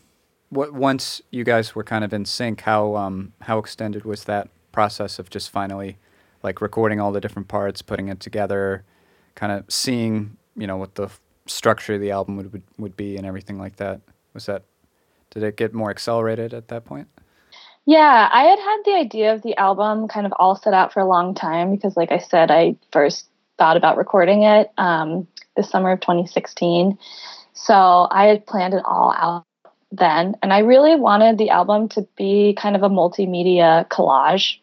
what 0.49 0.73
once 0.73 1.21
you 1.31 1.43
guys 1.43 1.75
were 1.75 1.83
kind 1.83 2.03
of 2.03 2.13
in 2.13 2.25
sync, 2.25 2.61
how 2.61 2.95
um, 2.95 3.33
how 3.41 3.57
extended 3.57 4.05
was 4.05 4.25
that 4.25 4.49
process 4.71 5.19
of 5.19 5.29
just 5.29 5.49
finally 5.49 5.97
like 6.43 6.61
recording 6.61 6.99
all 6.99 7.11
the 7.11 7.21
different 7.21 7.47
parts, 7.47 7.81
putting 7.81 8.07
it 8.07 8.19
together, 8.19 8.83
kind 9.35 9.51
of 9.51 9.65
seeing 9.67 10.37
you 10.55 10.67
know 10.67 10.77
what 10.77 10.95
the 10.95 11.09
structure 11.45 11.95
of 11.95 12.01
the 12.01 12.11
album 12.11 12.37
would, 12.37 12.53
would 12.53 12.63
would 12.77 12.95
be 12.95 13.17
and 13.17 13.25
everything 13.25 13.57
like 13.57 13.75
that? 13.77 14.01
Was 14.33 14.45
that 14.45 14.63
did 15.31 15.43
it 15.43 15.57
get 15.57 15.73
more 15.73 15.89
accelerated 15.89 16.53
at 16.53 16.67
that 16.69 16.85
point? 16.85 17.07
Yeah, 17.85 18.29
I 18.31 18.43
had 18.43 18.59
had 18.59 18.77
the 18.85 18.93
idea 18.93 19.33
of 19.33 19.41
the 19.41 19.57
album 19.57 20.07
kind 20.07 20.25
of 20.25 20.33
all 20.39 20.55
set 20.55 20.73
out 20.73 20.93
for 20.93 21.01
a 21.01 21.05
long 21.07 21.35
time 21.35 21.71
because, 21.71 21.97
like 21.97 22.11
I 22.11 22.19
said, 22.19 22.49
I 22.49 22.75
first 22.91 23.27
thought 23.57 23.75
about 23.77 23.97
recording 23.97 24.43
it 24.43 24.71
um, 24.77 25.27
this 25.57 25.69
summer 25.69 25.91
of 25.91 25.99
2016. 25.99 26.97
So 27.53 28.07
I 28.09 28.27
had 28.27 28.45
planned 28.45 28.73
it 28.73 28.83
all 28.85 29.13
out 29.13 29.45
then. 29.91 30.35
And 30.41 30.53
I 30.53 30.59
really 30.59 30.95
wanted 30.95 31.37
the 31.37 31.49
album 31.49 31.89
to 31.89 32.07
be 32.17 32.53
kind 32.57 32.75
of 32.75 32.83
a 32.83 32.89
multimedia 32.89 33.87
collage. 33.89 34.57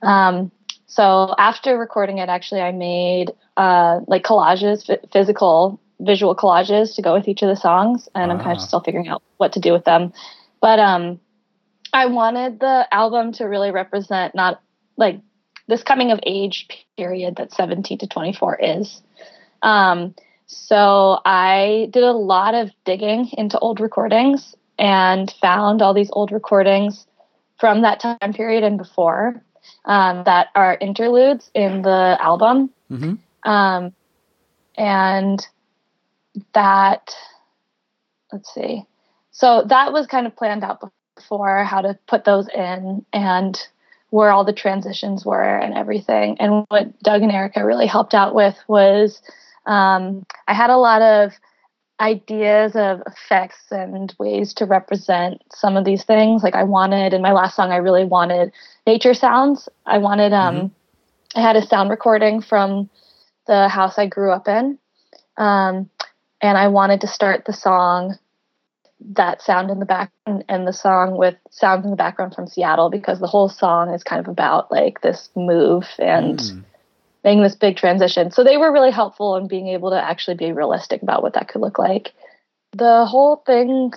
Um, 0.00 0.50
so 0.86 1.34
after 1.38 1.76
recording 1.76 2.18
it, 2.18 2.28
actually, 2.28 2.60
I 2.60 2.70
made 2.70 3.32
uh, 3.56 4.00
like 4.06 4.22
collages, 4.22 4.88
f- 4.88 5.00
physical, 5.12 5.80
visual 6.00 6.36
collages 6.36 6.94
to 6.94 7.02
go 7.02 7.14
with 7.14 7.26
each 7.26 7.42
of 7.42 7.48
the 7.48 7.56
songs. 7.56 8.08
And 8.14 8.30
I'm 8.30 8.38
kind 8.38 8.56
Ah. 8.56 8.60
of 8.60 8.60
still 8.62 8.80
figuring 8.80 9.08
out 9.08 9.22
what 9.38 9.52
to 9.54 9.60
do 9.60 9.72
with 9.72 9.84
them. 9.84 10.12
But 10.60 10.78
um, 10.78 11.20
I 11.94 12.06
wanted 12.06 12.58
the 12.58 12.86
album 12.92 13.32
to 13.34 13.44
really 13.44 13.70
represent 13.70 14.34
not 14.34 14.60
like 14.96 15.20
this 15.68 15.84
coming 15.84 16.10
of 16.10 16.18
age 16.24 16.68
period 16.96 17.36
that 17.36 17.52
17 17.52 17.98
to 17.98 18.06
24 18.08 18.56
is. 18.60 19.00
Um, 19.62 20.14
so 20.46 21.20
I 21.24 21.88
did 21.90 22.02
a 22.02 22.12
lot 22.12 22.54
of 22.54 22.70
digging 22.84 23.30
into 23.38 23.58
old 23.60 23.80
recordings 23.80 24.54
and 24.76 25.32
found 25.40 25.82
all 25.82 25.94
these 25.94 26.10
old 26.12 26.32
recordings 26.32 27.06
from 27.60 27.82
that 27.82 28.00
time 28.00 28.32
period 28.34 28.64
and 28.64 28.76
before 28.76 29.42
um, 29.84 30.24
that 30.24 30.48
are 30.56 30.76
interludes 30.80 31.48
in 31.54 31.82
the 31.82 32.18
album. 32.20 32.70
Mm-hmm. 32.90 33.50
Um, 33.50 33.92
and 34.76 35.46
that, 36.54 37.14
let's 38.32 38.52
see. 38.52 38.82
So 39.30 39.64
that 39.68 39.92
was 39.92 40.08
kind 40.08 40.26
of 40.26 40.34
planned 40.34 40.64
out 40.64 40.80
before 41.16 41.64
how 41.64 41.80
to 41.80 41.98
put 42.06 42.24
those 42.24 42.48
in 42.48 43.04
and 43.12 43.60
where 44.10 44.30
all 44.30 44.44
the 44.44 44.52
transitions 44.52 45.24
were 45.24 45.56
and 45.56 45.74
everything. 45.74 46.36
And 46.38 46.64
what 46.68 47.00
Doug 47.02 47.22
and 47.22 47.32
Erica 47.32 47.64
really 47.64 47.86
helped 47.86 48.14
out 48.14 48.34
with 48.34 48.56
was 48.68 49.20
um, 49.66 50.24
I 50.46 50.54
had 50.54 50.70
a 50.70 50.76
lot 50.76 51.02
of 51.02 51.32
ideas 52.00 52.74
of 52.74 53.02
effects 53.06 53.64
and 53.70 54.14
ways 54.18 54.52
to 54.54 54.66
represent 54.66 55.42
some 55.52 55.76
of 55.76 55.84
these 55.84 56.04
things. 56.04 56.42
Like 56.42 56.54
I 56.54 56.64
wanted 56.64 57.12
in 57.12 57.22
my 57.22 57.32
last 57.32 57.56
song, 57.56 57.70
I 57.70 57.76
really 57.76 58.04
wanted 58.04 58.52
nature 58.86 59.14
sounds. 59.14 59.68
I 59.86 59.98
wanted 59.98 60.32
um, 60.32 60.72
I 61.34 61.40
had 61.40 61.56
a 61.56 61.66
sound 61.66 61.90
recording 61.90 62.40
from 62.40 62.90
the 63.46 63.68
house 63.68 63.98
I 63.98 64.06
grew 64.06 64.32
up 64.32 64.48
in, 64.48 64.78
um, 65.36 65.90
and 66.40 66.58
I 66.58 66.68
wanted 66.68 67.00
to 67.02 67.06
start 67.06 67.44
the 67.44 67.52
song 67.52 68.16
that 69.00 69.42
sound 69.42 69.70
in 69.70 69.78
the 69.80 69.84
back 69.84 70.10
and 70.26 70.66
the 70.66 70.72
song 70.72 71.16
with 71.16 71.34
sounds 71.50 71.84
in 71.84 71.90
the 71.90 71.96
background 71.96 72.34
from 72.34 72.46
Seattle 72.46 72.90
because 72.90 73.20
the 73.20 73.26
whole 73.26 73.48
song 73.48 73.92
is 73.92 74.02
kind 74.02 74.20
of 74.20 74.28
about 74.28 74.70
like 74.70 75.00
this 75.00 75.28
move 75.36 75.86
and 75.98 76.38
Mm. 76.38 76.64
making 77.22 77.42
this 77.42 77.54
big 77.54 77.76
transition. 77.76 78.30
So 78.30 78.44
they 78.44 78.56
were 78.56 78.72
really 78.72 78.90
helpful 78.90 79.36
in 79.36 79.48
being 79.48 79.68
able 79.68 79.90
to 79.90 80.02
actually 80.02 80.36
be 80.36 80.52
realistic 80.52 81.02
about 81.02 81.22
what 81.22 81.34
that 81.34 81.48
could 81.48 81.60
look 81.60 81.78
like. 81.78 82.12
The 82.72 83.04
whole 83.06 83.36
thing 83.36 83.92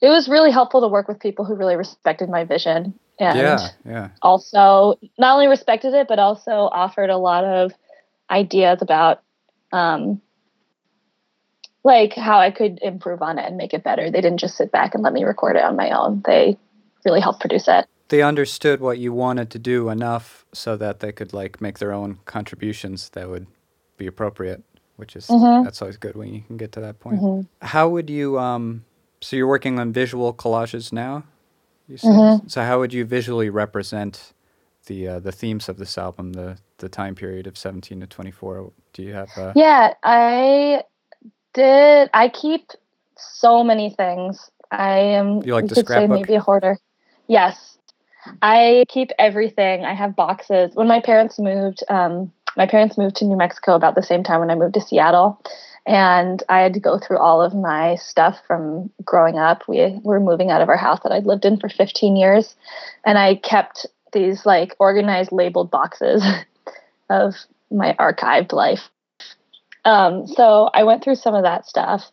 it 0.00 0.08
was 0.08 0.28
really 0.28 0.50
helpful 0.50 0.82
to 0.82 0.88
work 0.88 1.08
with 1.08 1.20
people 1.20 1.44
who 1.44 1.54
really 1.54 1.76
respected 1.76 2.28
my 2.28 2.44
vision 2.44 2.98
and 3.18 3.38
Yeah, 3.38 3.68
yeah. 3.86 4.08
also 4.20 4.98
not 5.18 5.34
only 5.34 5.46
respected 5.46 5.94
it 5.94 6.08
but 6.08 6.18
also 6.18 6.50
offered 6.50 7.10
a 7.10 7.16
lot 7.16 7.44
of 7.44 7.72
ideas 8.30 8.82
about 8.82 9.22
um, 9.72 10.20
like 11.84 12.14
how 12.14 12.38
I 12.40 12.50
could 12.50 12.80
improve 12.82 13.22
on 13.22 13.38
it 13.38 13.46
and 13.46 13.56
make 13.56 13.74
it 13.74 13.84
better. 13.84 14.10
They 14.10 14.20
didn't 14.20 14.40
just 14.40 14.56
sit 14.56 14.72
back 14.72 14.94
and 14.94 15.02
let 15.04 15.12
me 15.12 15.24
record 15.24 15.56
it 15.56 15.64
on 15.64 15.76
my 15.76 15.90
own. 15.90 16.22
They 16.26 16.58
really 17.04 17.20
helped 17.20 17.40
produce 17.40 17.68
it. 17.68 17.86
They 18.08 18.22
understood 18.22 18.80
what 18.80 18.98
you 18.98 19.12
wanted 19.12 19.50
to 19.50 19.58
do 19.58 19.88
enough 19.90 20.46
so 20.52 20.76
that 20.76 21.00
they 21.00 21.12
could 21.12 21.32
like 21.32 21.60
make 21.60 21.78
their 21.78 21.92
own 21.92 22.18
contributions 22.26 23.10
that 23.10 23.28
would 23.28 23.46
be 23.98 24.06
appropriate, 24.06 24.62
which 24.96 25.16
is 25.16 25.28
Mhm. 25.28 25.64
that's 25.64 25.82
always 25.82 25.96
good 25.98 26.16
when 26.16 26.32
you 26.34 26.42
can 26.42 26.56
get 26.56 26.72
to 26.72 26.80
that 26.80 27.00
point. 27.00 27.20
Mhm. 27.20 27.46
How 27.62 27.88
would 27.88 28.10
you 28.10 28.38
um 28.38 28.84
so 29.20 29.36
you're 29.36 29.48
working 29.48 29.78
on 29.78 29.92
visual 29.92 30.34
collages 30.34 30.92
now? 30.92 31.24
Mhm. 31.88 32.50
So 32.50 32.62
how 32.62 32.78
would 32.80 32.92
you 32.92 33.04
visually 33.04 33.50
represent 33.50 34.32
the 34.86 35.08
uh, 35.08 35.20
the 35.20 35.32
themes 35.32 35.68
of 35.68 35.78
this 35.78 35.98
album, 35.98 36.32
the 36.34 36.58
the 36.78 36.88
time 36.88 37.14
period 37.14 37.46
of 37.46 37.56
17 37.58 38.00
to 38.00 38.06
24? 38.06 38.72
Do 38.92 39.02
you 39.02 39.14
have 39.14 39.36
uh, 39.38 39.52
Yeah, 39.56 39.94
I 40.02 40.82
did. 41.54 42.10
I 42.12 42.28
keep 42.28 42.70
so 43.16 43.64
many 43.64 43.90
things. 43.90 44.50
I 44.70 44.98
am. 44.98 45.42
You 45.42 45.54
like 45.54 45.64
the 45.64 45.74
could 45.74 45.78
say 45.78 45.82
scrapbook? 45.82 46.20
maybe 46.20 46.34
a 46.34 46.40
hoarder. 46.40 46.78
Yes, 47.26 47.78
I 48.42 48.84
keep 48.88 49.10
everything. 49.18 49.84
I 49.84 49.94
have 49.94 50.16
boxes. 50.16 50.74
When 50.74 50.88
my 50.88 51.00
parents 51.00 51.38
moved, 51.38 51.82
um, 51.88 52.32
my 52.56 52.66
parents 52.66 52.98
moved 52.98 53.16
to 53.16 53.24
New 53.24 53.36
Mexico 53.36 53.74
about 53.74 53.94
the 53.94 54.02
same 54.02 54.22
time 54.22 54.40
when 54.40 54.50
I 54.50 54.54
moved 54.54 54.74
to 54.74 54.80
Seattle, 54.80 55.40
and 55.86 56.42
I 56.48 56.60
had 56.60 56.74
to 56.74 56.80
go 56.80 56.98
through 56.98 57.18
all 57.18 57.42
of 57.42 57.54
my 57.54 57.96
stuff 57.96 58.38
from 58.46 58.90
growing 59.04 59.38
up. 59.38 59.64
We 59.68 60.00
were 60.02 60.20
moving 60.20 60.50
out 60.50 60.60
of 60.60 60.68
our 60.68 60.76
house 60.76 61.00
that 61.02 61.12
I'd 61.12 61.26
lived 61.26 61.44
in 61.44 61.58
for 61.58 61.68
15 61.68 62.16
years, 62.16 62.54
and 63.04 63.18
I 63.18 63.36
kept 63.36 63.86
these 64.12 64.46
like 64.46 64.74
organized, 64.78 65.32
labeled 65.32 65.70
boxes 65.70 66.24
of 67.10 67.34
my 67.70 67.94
archived 67.98 68.52
life. 68.52 68.88
Um, 69.84 70.26
so 70.26 70.70
I 70.72 70.84
went 70.84 71.04
through 71.04 71.16
some 71.16 71.34
of 71.34 71.42
that 71.42 71.66
stuff, 71.66 72.10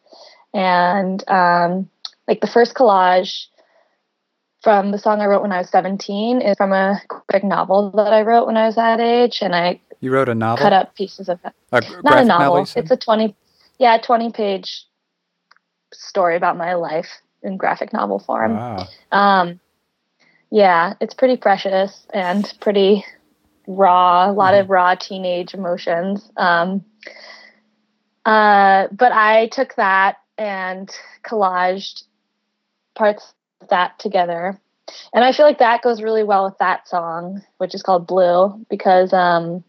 and 0.53 1.27
um, 1.29 1.89
like 2.27 2.41
the 2.41 2.47
first 2.47 2.73
collage 2.73 3.45
from 4.61 4.91
the 4.91 4.97
song 4.97 5.21
I 5.21 5.25
wrote 5.25 5.41
when 5.41 5.51
I 5.51 5.57
was 5.57 5.69
17 5.69 6.41
is 6.41 6.55
from 6.57 6.71
a 6.71 7.01
graphic 7.07 7.43
novel 7.43 7.91
that 7.95 8.13
I 8.13 8.21
wrote 8.21 8.45
when 8.45 8.57
I 8.57 8.67
was 8.67 8.75
that 8.75 8.99
age, 8.99 9.39
and 9.41 9.55
I 9.55 9.79
you 10.01 10.11
wrote 10.11 10.29
a 10.29 10.35
novel? 10.35 10.63
cut 10.63 10.73
up 10.73 10.95
pieces 10.95 11.29
of 11.29 11.39
that. 11.43 11.53
A 11.71 11.81
Not 12.03 12.19
a 12.19 12.25
novel. 12.25 12.67
it's 12.75 12.91
a 12.91 12.97
20, 12.97 13.35
yeah, 13.79 13.97
20 13.97 14.31
page 14.31 14.85
story 15.93 16.35
about 16.35 16.57
my 16.57 16.73
life 16.73 17.07
in 17.43 17.57
graphic 17.57 17.93
novel 17.93 18.19
form. 18.19 18.55
Wow. 18.55 18.87
Um, 19.11 19.59
yeah, 20.49 20.95
it's 20.99 21.13
pretty 21.13 21.37
precious 21.37 22.05
and 22.13 22.51
pretty 22.59 23.05
raw. 23.67 24.29
A 24.29 24.33
lot 24.33 24.53
of 24.53 24.69
raw 24.69 24.95
teenage 24.95 25.53
emotions. 25.53 26.29
Um, 26.35 26.83
uh, 28.25 28.87
but 28.91 29.11
I 29.11 29.47
took 29.47 29.75
that 29.75 30.17
and 30.37 30.89
collaged 31.23 32.03
parts 32.95 33.33
of 33.61 33.69
that 33.69 33.99
together, 33.99 34.59
and 35.13 35.23
I 35.23 35.31
feel 35.31 35.45
like 35.45 35.59
that 35.59 35.81
goes 35.81 36.01
really 36.01 36.23
well 36.23 36.45
with 36.45 36.57
that 36.59 36.87
song, 36.87 37.41
which 37.57 37.75
is 37.75 37.83
called 37.83 38.07
Blue, 38.07 38.65
because 38.69 39.13
um, 39.13 39.63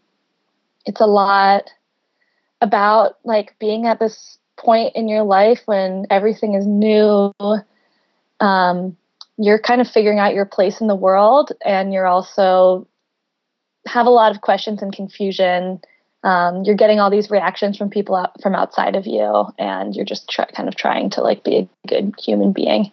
it's 0.85 1.01
a 1.01 1.05
lot 1.05 1.69
about 2.61 3.17
like 3.23 3.55
being 3.59 3.85
at 3.85 3.99
this 3.99 4.37
point 4.57 4.95
in 4.95 5.07
your 5.07 5.23
life 5.23 5.61
when 5.65 6.05
everything 6.09 6.53
is 6.55 6.65
new. 6.65 7.33
Um, 8.39 8.97
you're 9.37 9.59
kind 9.59 9.81
of 9.81 9.89
figuring 9.89 10.19
out 10.19 10.35
your 10.35 10.45
place 10.45 10.79
in 10.79 10.87
the 10.87 10.95
world 10.95 11.51
and 11.65 11.93
you're 11.93 12.07
also 12.07 12.87
have 13.85 14.05
a 14.05 14.11
lot 14.11 14.33
of 14.33 14.41
questions 14.41 14.81
and 14.81 14.93
confusion 14.93 15.81
um, 16.23 16.63
you're 16.63 16.75
getting 16.75 16.99
all 16.99 17.09
these 17.09 17.29
reactions 17.29 17.77
from 17.77 17.89
people 17.89 18.15
out, 18.15 18.41
from 18.41 18.55
outside 18.55 18.95
of 18.95 19.05
you 19.05 19.47
and 19.57 19.95
you're 19.95 20.05
just 20.05 20.29
try, 20.29 20.45
kind 20.45 20.69
of 20.69 20.75
trying 20.75 21.09
to 21.11 21.21
like 21.21 21.43
be 21.43 21.57
a 21.57 21.69
good 21.87 22.13
human 22.19 22.51
being. 22.51 22.91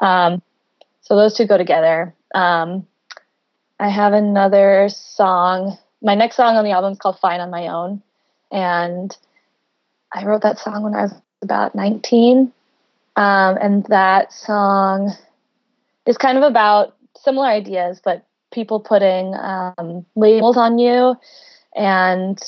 Um, 0.00 0.42
so 1.02 1.16
those 1.16 1.34
two 1.34 1.46
go 1.46 1.58
together. 1.58 2.14
Um, 2.34 2.86
i 3.78 3.88
have 3.88 4.12
another 4.12 4.88
song. 4.90 5.76
My 6.00 6.14
next 6.14 6.36
song 6.36 6.56
on 6.56 6.64
the 6.64 6.70
album 6.70 6.92
is 6.92 6.98
called 6.98 7.18
fine 7.18 7.40
on 7.40 7.50
my 7.50 7.68
own 7.68 8.02
and 8.50 9.16
i 10.12 10.24
wrote 10.24 10.42
that 10.42 10.58
song 10.58 10.82
when 10.82 10.94
i 10.94 11.02
was 11.02 11.14
about 11.42 11.74
19 11.74 12.52
um, 13.16 13.58
and 13.60 13.84
that 13.86 14.32
song 14.32 15.12
is 16.06 16.16
kind 16.16 16.38
of 16.38 16.44
about 16.44 16.96
similar 17.16 17.46
ideas, 17.46 18.00
but 18.02 18.24
people 18.52 18.80
putting 18.80 19.34
um, 19.34 20.04
labels 20.16 20.56
on 20.56 20.78
you 20.78 21.16
and 21.74 22.38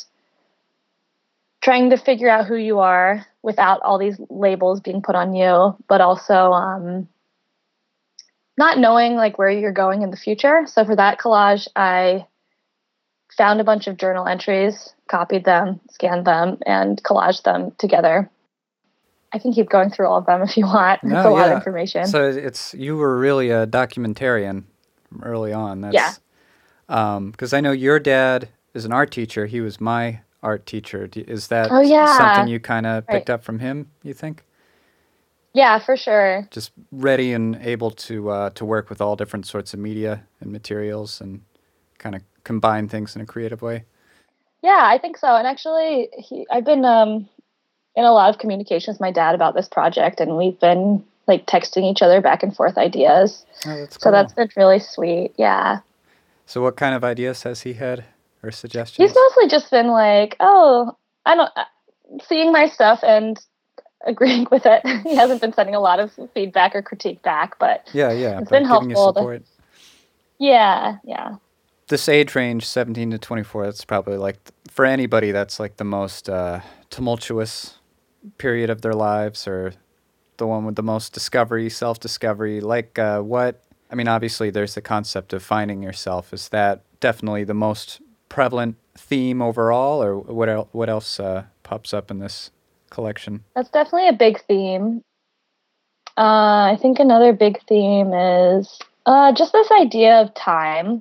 trying 1.64 1.88
to 1.90 1.96
figure 1.96 2.28
out 2.28 2.46
who 2.46 2.56
you 2.56 2.80
are 2.80 3.24
without 3.42 3.80
all 3.80 3.98
these 3.98 4.20
labels 4.28 4.80
being 4.80 5.00
put 5.00 5.14
on 5.14 5.34
you, 5.34 5.74
but 5.88 6.02
also 6.02 6.52
um, 6.52 7.08
not 8.58 8.78
knowing 8.78 9.14
like 9.14 9.38
where 9.38 9.48
you're 9.48 9.72
going 9.72 10.02
in 10.02 10.10
the 10.10 10.16
future. 10.16 10.66
So 10.66 10.84
for 10.84 10.94
that 10.94 11.18
collage, 11.18 11.66
I 11.74 12.26
found 13.34 13.62
a 13.62 13.64
bunch 13.64 13.86
of 13.86 13.96
journal 13.96 14.26
entries, 14.26 14.94
copied 15.08 15.44
them, 15.44 15.80
scanned 15.90 16.26
them, 16.26 16.58
and 16.66 17.02
collaged 17.02 17.44
them 17.44 17.72
together. 17.78 18.30
I 19.32 19.38
can 19.38 19.52
keep 19.52 19.70
going 19.70 19.88
through 19.88 20.06
all 20.06 20.18
of 20.18 20.26
them 20.26 20.42
if 20.42 20.58
you 20.58 20.66
want. 20.66 21.02
No, 21.02 21.16
it's 21.16 21.26
a 21.26 21.30
lot 21.30 21.50
of 21.50 21.56
information. 21.56 22.06
So 22.06 22.28
it's 22.28 22.74
you 22.74 22.98
were 22.98 23.18
really 23.18 23.48
a 23.48 23.66
documentarian 23.66 24.64
from 25.08 25.22
early 25.22 25.54
on. 25.54 25.80
That's, 25.80 25.94
Yeah. 25.94 27.20
Because 27.30 27.54
I 27.54 27.62
know 27.62 27.72
your 27.72 27.98
dad 27.98 28.50
is 28.74 28.84
an 28.84 28.92
art 28.92 29.10
teacher. 29.10 29.46
He 29.46 29.62
was 29.62 29.80
my 29.80 30.20
art 30.44 30.66
teacher. 30.66 31.08
Is 31.16 31.48
that 31.48 31.70
Oh, 31.72 31.80
yeah. 31.80 32.16
something 32.18 32.48
you 32.48 32.60
kind 32.60 32.86
of 32.86 33.04
Right. 33.08 33.18
picked 33.18 33.30
up 33.30 33.42
from 33.42 33.58
him? 33.58 33.90
You 34.04 34.14
think? 34.14 34.44
yeah, 35.54 35.78
for 35.78 35.96
sure. 35.96 36.46
Just 36.50 36.72
ready 36.92 37.32
and 37.32 37.56
able 37.56 37.90
to 37.92 38.30
uh, 38.30 38.50
to 38.50 38.64
work 38.64 38.90
with 38.90 39.00
all 39.00 39.16
different 39.16 39.46
sorts 39.46 39.72
of 39.74 39.80
media 39.80 40.22
and 40.40 40.52
materials 40.52 41.20
and 41.20 41.42
kind 41.98 42.14
of 42.14 42.22
combine 42.44 42.88
things 42.88 43.16
in 43.16 43.22
a 43.22 43.26
creative 43.26 43.62
way. 43.62 43.84
Yeah, 44.62 44.82
I 44.84 44.98
think 44.98 45.16
so. 45.16 45.36
And 45.36 45.46
actually, 45.46 46.08
he, 46.18 46.46
I've 46.50 46.64
been 46.64 46.84
um, 46.84 47.28
in 47.94 48.04
a 48.04 48.12
lot 48.12 48.30
of 48.30 48.38
communication 48.38 48.92
with 48.92 49.00
my 49.00 49.12
dad 49.12 49.34
about 49.34 49.54
this 49.54 49.68
project, 49.68 50.20
and 50.20 50.36
we've 50.36 50.58
been 50.58 51.04
like 51.26 51.46
texting 51.46 51.84
each 51.90 52.02
other 52.02 52.20
back 52.20 52.42
and 52.42 52.54
forth 52.54 52.76
ideas. 52.76 53.46
Oh, 53.66 53.76
that's 53.76 54.02
So 54.02 54.10
that's 54.10 54.32
been 54.32 54.50
really 54.56 54.80
sweet. 54.80 55.32
Yeah. 55.38 55.80
So 56.46 56.60
what 56.62 56.76
kind 56.76 56.94
of 56.94 57.04
ideas 57.04 57.44
has 57.44 57.62
he 57.62 57.74
had 57.74 58.04
or 58.44 58.50
suggestions? 58.50 59.08
He's 59.08 59.16
mostly 59.16 59.48
just 59.48 59.70
been 59.70 59.88
like, 59.88 60.36
oh, 60.40 60.96
I 61.26 61.34
don't, 61.34 61.50
uh, 61.56 61.64
seeing 62.28 62.52
my 62.52 62.66
stuff 62.66 63.00
and 63.02 63.38
agreeing 64.06 64.46
with 64.50 64.66
it. 64.66 64.82
he 65.04 65.14
hasn't 65.14 65.40
been 65.40 65.52
sending 65.52 65.74
a 65.74 65.80
lot 65.80 66.00
of 66.00 66.12
feedback 66.34 66.74
or 66.74 66.82
critique 66.82 67.22
back, 67.22 67.58
but 67.58 67.88
yeah, 67.92 68.12
yeah. 68.12 68.40
it's 68.40 68.50
been 68.50 68.64
helpful 68.64 69.12
to- 69.14 69.42
yeah, 70.38 70.96
yeah. 71.04 71.36
this 71.88 72.08
age 72.08 72.34
range 72.34 72.66
17 72.66 73.12
to 73.12 73.18
24 73.18 73.66
that's 73.66 73.84
probably 73.84 74.16
like 74.16 74.36
for 74.68 74.84
anybody 74.84 75.30
that's 75.30 75.60
like 75.60 75.76
the 75.76 75.84
most 75.84 76.28
uh, 76.28 76.60
tumultuous 76.90 77.78
period 78.38 78.68
of 78.68 78.82
their 78.82 78.94
lives 78.94 79.46
or 79.46 79.72
the 80.36 80.46
one 80.46 80.64
with 80.64 80.74
the 80.74 80.82
most 80.82 81.12
discovery 81.12 81.70
self-discovery 81.70 82.60
like 82.60 82.98
uh, 82.98 83.20
what 83.20 83.62
i 83.90 83.94
mean 83.94 84.08
obviously 84.08 84.50
there's 84.50 84.74
the 84.74 84.80
concept 84.80 85.32
of 85.32 85.42
finding 85.42 85.82
yourself 85.82 86.32
is 86.32 86.48
that 86.48 86.82
definitely 87.00 87.44
the 87.44 87.54
most 87.54 88.00
prevalent 88.34 88.74
theme 88.98 89.40
overall 89.40 90.02
or 90.02 90.18
what, 90.18 90.48
el- 90.48 90.68
what 90.72 90.88
else 90.88 91.20
uh, 91.20 91.44
pops 91.62 91.94
up 91.94 92.10
in 92.10 92.18
this 92.18 92.50
collection 92.90 93.44
That's 93.54 93.70
definitely 93.70 94.08
a 94.08 94.12
big 94.12 94.42
theme. 94.48 95.02
Uh, 96.18 96.72
I 96.72 96.78
think 96.82 96.98
another 96.98 97.32
big 97.32 97.60
theme 97.68 98.12
is 98.12 98.80
uh, 99.06 99.32
just 99.32 99.52
this 99.52 99.70
idea 99.80 100.20
of 100.20 100.34
time. 100.34 101.00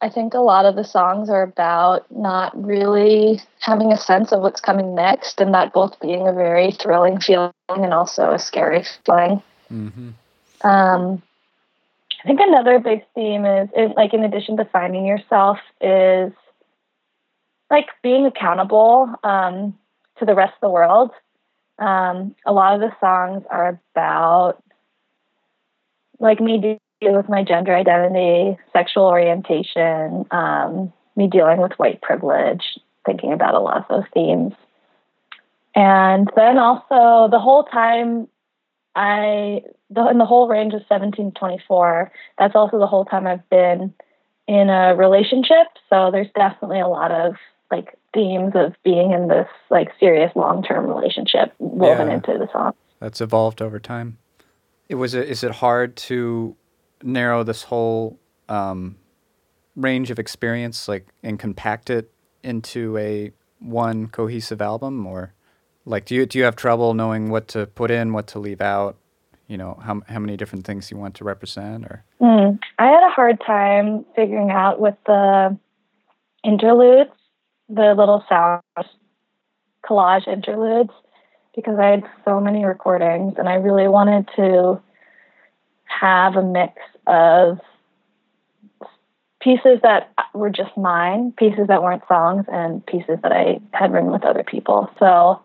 I 0.00 0.08
think 0.08 0.32
a 0.32 0.40
lot 0.40 0.64
of 0.64 0.74
the 0.74 0.84
songs 0.84 1.28
are 1.28 1.42
about 1.42 2.06
not 2.10 2.52
really 2.64 3.40
having 3.60 3.92
a 3.92 3.98
sense 3.98 4.32
of 4.32 4.40
what's 4.40 4.60
coming 4.60 4.94
next, 4.94 5.42
and 5.42 5.52
that 5.52 5.74
both 5.74 6.00
being 6.00 6.26
a 6.26 6.32
very 6.32 6.70
thrilling 6.70 7.20
feeling 7.20 7.52
and 7.68 7.92
also 7.92 8.32
a 8.32 8.38
scary 8.38 8.84
feeling. 9.04 9.42
mm-hmm. 9.70 10.10
Um, 10.66 11.22
think 12.28 12.40
another 12.40 12.78
big 12.78 13.04
theme 13.14 13.44
is, 13.44 13.68
is 13.76 13.90
like 13.96 14.12
in 14.12 14.22
addition 14.22 14.58
to 14.58 14.64
finding 14.66 15.06
yourself 15.06 15.58
is 15.80 16.32
like 17.70 17.86
being 18.02 18.26
accountable 18.26 19.12
um, 19.24 19.76
to 20.18 20.26
the 20.26 20.34
rest 20.34 20.52
of 20.54 20.60
the 20.60 20.70
world. 20.70 21.10
Um, 21.78 22.34
a 22.46 22.52
lot 22.52 22.74
of 22.74 22.80
the 22.80 22.92
songs 23.00 23.44
are 23.50 23.80
about 23.94 24.62
like 26.20 26.40
me 26.40 26.78
dealing 27.00 27.16
with 27.16 27.28
my 27.28 27.44
gender 27.44 27.74
identity, 27.74 28.58
sexual 28.72 29.04
orientation, 29.04 30.26
um, 30.30 30.92
me 31.16 31.28
dealing 31.28 31.60
with 31.60 31.72
white 31.78 32.02
privilege, 32.02 32.78
thinking 33.06 33.32
about 33.32 33.54
a 33.54 33.60
lot 33.60 33.78
of 33.78 33.84
those 33.88 34.10
themes. 34.12 34.52
And 35.74 36.28
then 36.36 36.58
also 36.58 37.30
the 37.30 37.38
whole 37.38 37.64
time 37.64 38.28
I 38.98 39.62
the, 39.90 40.08
in 40.10 40.18
the 40.18 40.26
whole 40.26 40.48
range 40.48 40.74
of 40.74 40.82
17 40.88 41.32
to 41.32 41.38
24, 41.38 42.10
that's 42.38 42.56
also 42.56 42.78
the 42.80 42.86
whole 42.88 43.04
time 43.04 43.26
I've 43.28 43.48
been 43.48 43.94
in 44.48 44.68
a 44.70 44.96
relationship. 44.96 45.68
So 45.88 46.10
there's 46.10 46.26
definitely 46.34 46.80
a 46.80 46.88
lot 46.88 47.12
of 47.12 47.34
like 47.70 47.96
themes 48.12 48.52
of 48.56 48.74
being 48.82 49.12
in 49.12 49.28
this 49.28 49.46
like 49.70 49.88
serious 50.00 50.32
long 50.34 50.64
term 50.64 50.86
relationship 50.86 51.54
woven 51.58 52.08
Yeah. 52.08 52.14
into 52.14 52.32
the 52.38 52.48
song. 52.52 52.72
that's 52.98 53.20
evolved 53.20 53.62
over 53.62 53.78
time. 53.78 54.18
It 54.88 54.96
was. 54.96 55.14
It, 55.14 55.28
is 55.28 55.44
it 55.44 55.52
hard 55.52 55.94
to 56.08 56.56
narrow 57.02 57.44
this 57.44 57.62
whole 57.64 58.18
um, 58.48 58.96
range 59.76 60.10
of 60.10 60.18
experience, 60.18 60.88
like, 60.88 61.06
and 61.22 61.38
compact 61.38 61.90
it 61.90 62.10
into 62.42 62.96
a 62.96 63.30
one 63.60 64.08
cohesive 64.08 64.60
album, 64.60 65.06
or 65.06 65.34
like, 65.88 66.04
do 66.04 66.14
you 66.14 66.26
do 66.26 66.38
you 66.38 66.44
have 66.44 66.56
trouble 66.56 66.94
knowing 66.94 67.30
what 67.30 67.48
to 67.48 67.66
put 67.66 67.90
in, 67.90 68.12
what 68.12 68.26
to 68.28 68.38
leave 68.38 68.60
out? 68.60 68.96
You 69.46 69.56
know, 69.56 69.80
how 69.82 70.02
how 70.08 70.18
many 70.18 70.36
different 70.36 70.66
things 70.66 70.90
you 70.90 70.96
want 70.96 71.14
to 71.16 71.24
represent, 71.24 71.84
or 71.84 72.04
Mm. 72.20 72.58
I 72.78 72.86
had 72.86 73.06
a 73.06 73.10
hard 73.10 73.40
time 73.46 74.04
figuring 74.14 74.50
out 74.50 74.80
with 74.80 74.96
the 75.06 75.56
interludes, 76.44 77.10
the 77.68 77.94
little 77.96 78.24
sound 78.28 78.62
collage 79.88 80.28
interludes, 80.28 80.90
because 81.54 81.78
I 81.78 81.86
had 81.86 82.04
so 82.24 82.40
many 82.40 82.64
recordings 82.64 83.34
and 83.38 83.48
I 83.48 83.54
really 83.54 83.88
wanted 83.88 84.28
to 84.36 84.80
have 85.84 86.36
a 86.36 86.42
mix 86.42 86.74
of 87.06 87.58
pieces 89.40 89.78
that 89.82 90.12
were 90.34 90.50
just 90.50 90.76
mine, 90.76 91.32
pieces 91.36 91.68
that 91.68 91.82
weren't 91.82 92.02
songs, 92.08 92.44
and 92.48 92.84
pieces 92.84 93.18
that 93.22 93.32
I 93.32 93.60
had 93.72 93.92
written 93.92 94.10
with 94.10 94.24
other 94.24 94.42
people. 94.42 94.90
So 94.98 95.40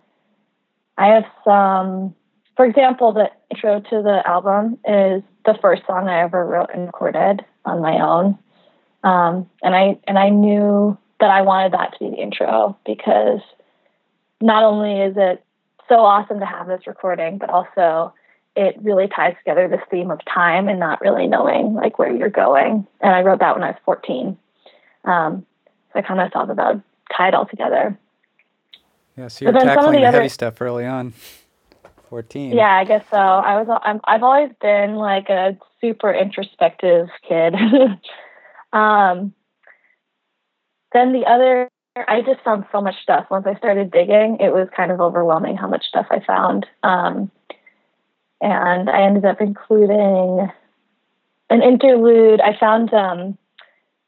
I 0.97 1.07
have 1.07 1.25
some, 1.43 2.15
for 2.55 2.65
example, 2.65 3.13
the 3.13 3.29
intro 3.51 3.79
to 3.79 4.01
the 4.01 4.21
album 4.25 4.77
is 4.85 5.23
the 5.45 5.57
first 5.61 5.83
song 5.87 6.07
I 6.07 6.21
ever 6.21 6.45
wrote 6.45 6.69
and 6.73 6.85
recorded 6.85 7.43
on 7.65 7.81
my 7.81 7.99
own. 7.99 8.37
Um, 9.03 9.49
and 9.61 9.75
I 9.75 9.99
and 10.07 10.17
I 10.17 10.29
knew 10.29 10.97
that 11.19 11.29
I 11.29 11.41
wanted 11.41 11.73
that 11.73 11.93
to 11.93 11.99
be 11.99 12.09
the 12.11 12.21
intro 12.21 12.77
because 12.85 13.41
not 14.41 14.63
only 14.63 15.01
is 15.01 15.15
it 15.17 15.43
so 15.89 15.95
awesome 15.95 16.39
to 16.39 16.45
have 16.45 16.67
this 16.67 16.87
recording, 16.87 17.37
but 17.37 17.49
also 17.49 18.13
it 18.55 18.75
really 18.81 19.07
ties 19.07 19.35
together 19.39 19.67
this 19.67 19.81
theme 19.89 20.11
of 20.11 20.19
time 20.31 20.67
and 20.67 20.79
not 20.79 21.01
really 21.01 21.27
knowing 21.27 21.73
like 21.73 21.97
where 21.97 22.15
you're 22.15 22.29
going. 22.29 22.85
And 23.01 23.15
I 23.15 23.21
wrote 23.21 23.39
that 23.39 23.55
when 23.55 23.63
I 23.63 23.71
was 23.71 23.79
14. 23.83 24.37
Um, 25.05 25.45
so 25.91 25.99
I 25.99 26.01
kind 26.01 26.21
of 26.21 26.31
thought 26.31 26.49
about 26.49 26.81
tie 27.15 27.29
it 27.29 27.33
all 27.33 27.45
together. 27.45 27.97
Yeah. 29.17 29.27
So 29.27 29.45
you're 29.45 29.53
But 29.53 29.61
some 29.61 29.69
of 29.69 29.75
tackling 29.75 29.93
the 29.93 29.99
the 30.01 30.05
other- 30.07 30.17
heavy 30.19 30.29
stuff 30.29 30.61
early 30.61 30.85
on. 30.85 31.13
Fourteen. 32.09 32.51
Yeah, 32.53 32.71
I 32.75 32.83
guess 32.83 33.03
so. 33.09 33.17
I 33.17 33.59
was 33.61 33.79
I'm 33.83 33.99
I've 34.03 34.21
always 34.23 34.51
been 34.61 34.95
like 34.95 35.29
a 35.29 35.57
super 35.81 36.13
introspective 36.13 37.07
kid. 37.27 37.55
um 38.73 39.33
then 40.93 41.11
the 41.11 41.25
other 41.25 41.69
I 41.95 42.21
just 42.21 42.41
found 42.43 42.65
so 42.71 42.81
much 42.81 42.95
stuff. 43.01 43.25
Once 43.31 43.45
I 43.47 43.55
started 43.55 43.91
digging, 43.91 44.37
it 44.39 44.53
was 44.53 44.67
kind 44.75 44.91
of 44.91 44.99
overwhelming 45.01 45.57
how 45.57 45.67
much 45.67 45.85
stuff 45.85 46.05
I 46.11 46.19
found. 46.19 46.67
Um 46.83 47.31
and 48.41 48.89
I 48.89 49.03
ended 49.03 49.25
up 49.25 49.41
including 49.41 50.51
an 51.49 51.61
interlude. 51.63 52.41
I 52.41 52.55
found 52.59 52.93
um 52.93 53.37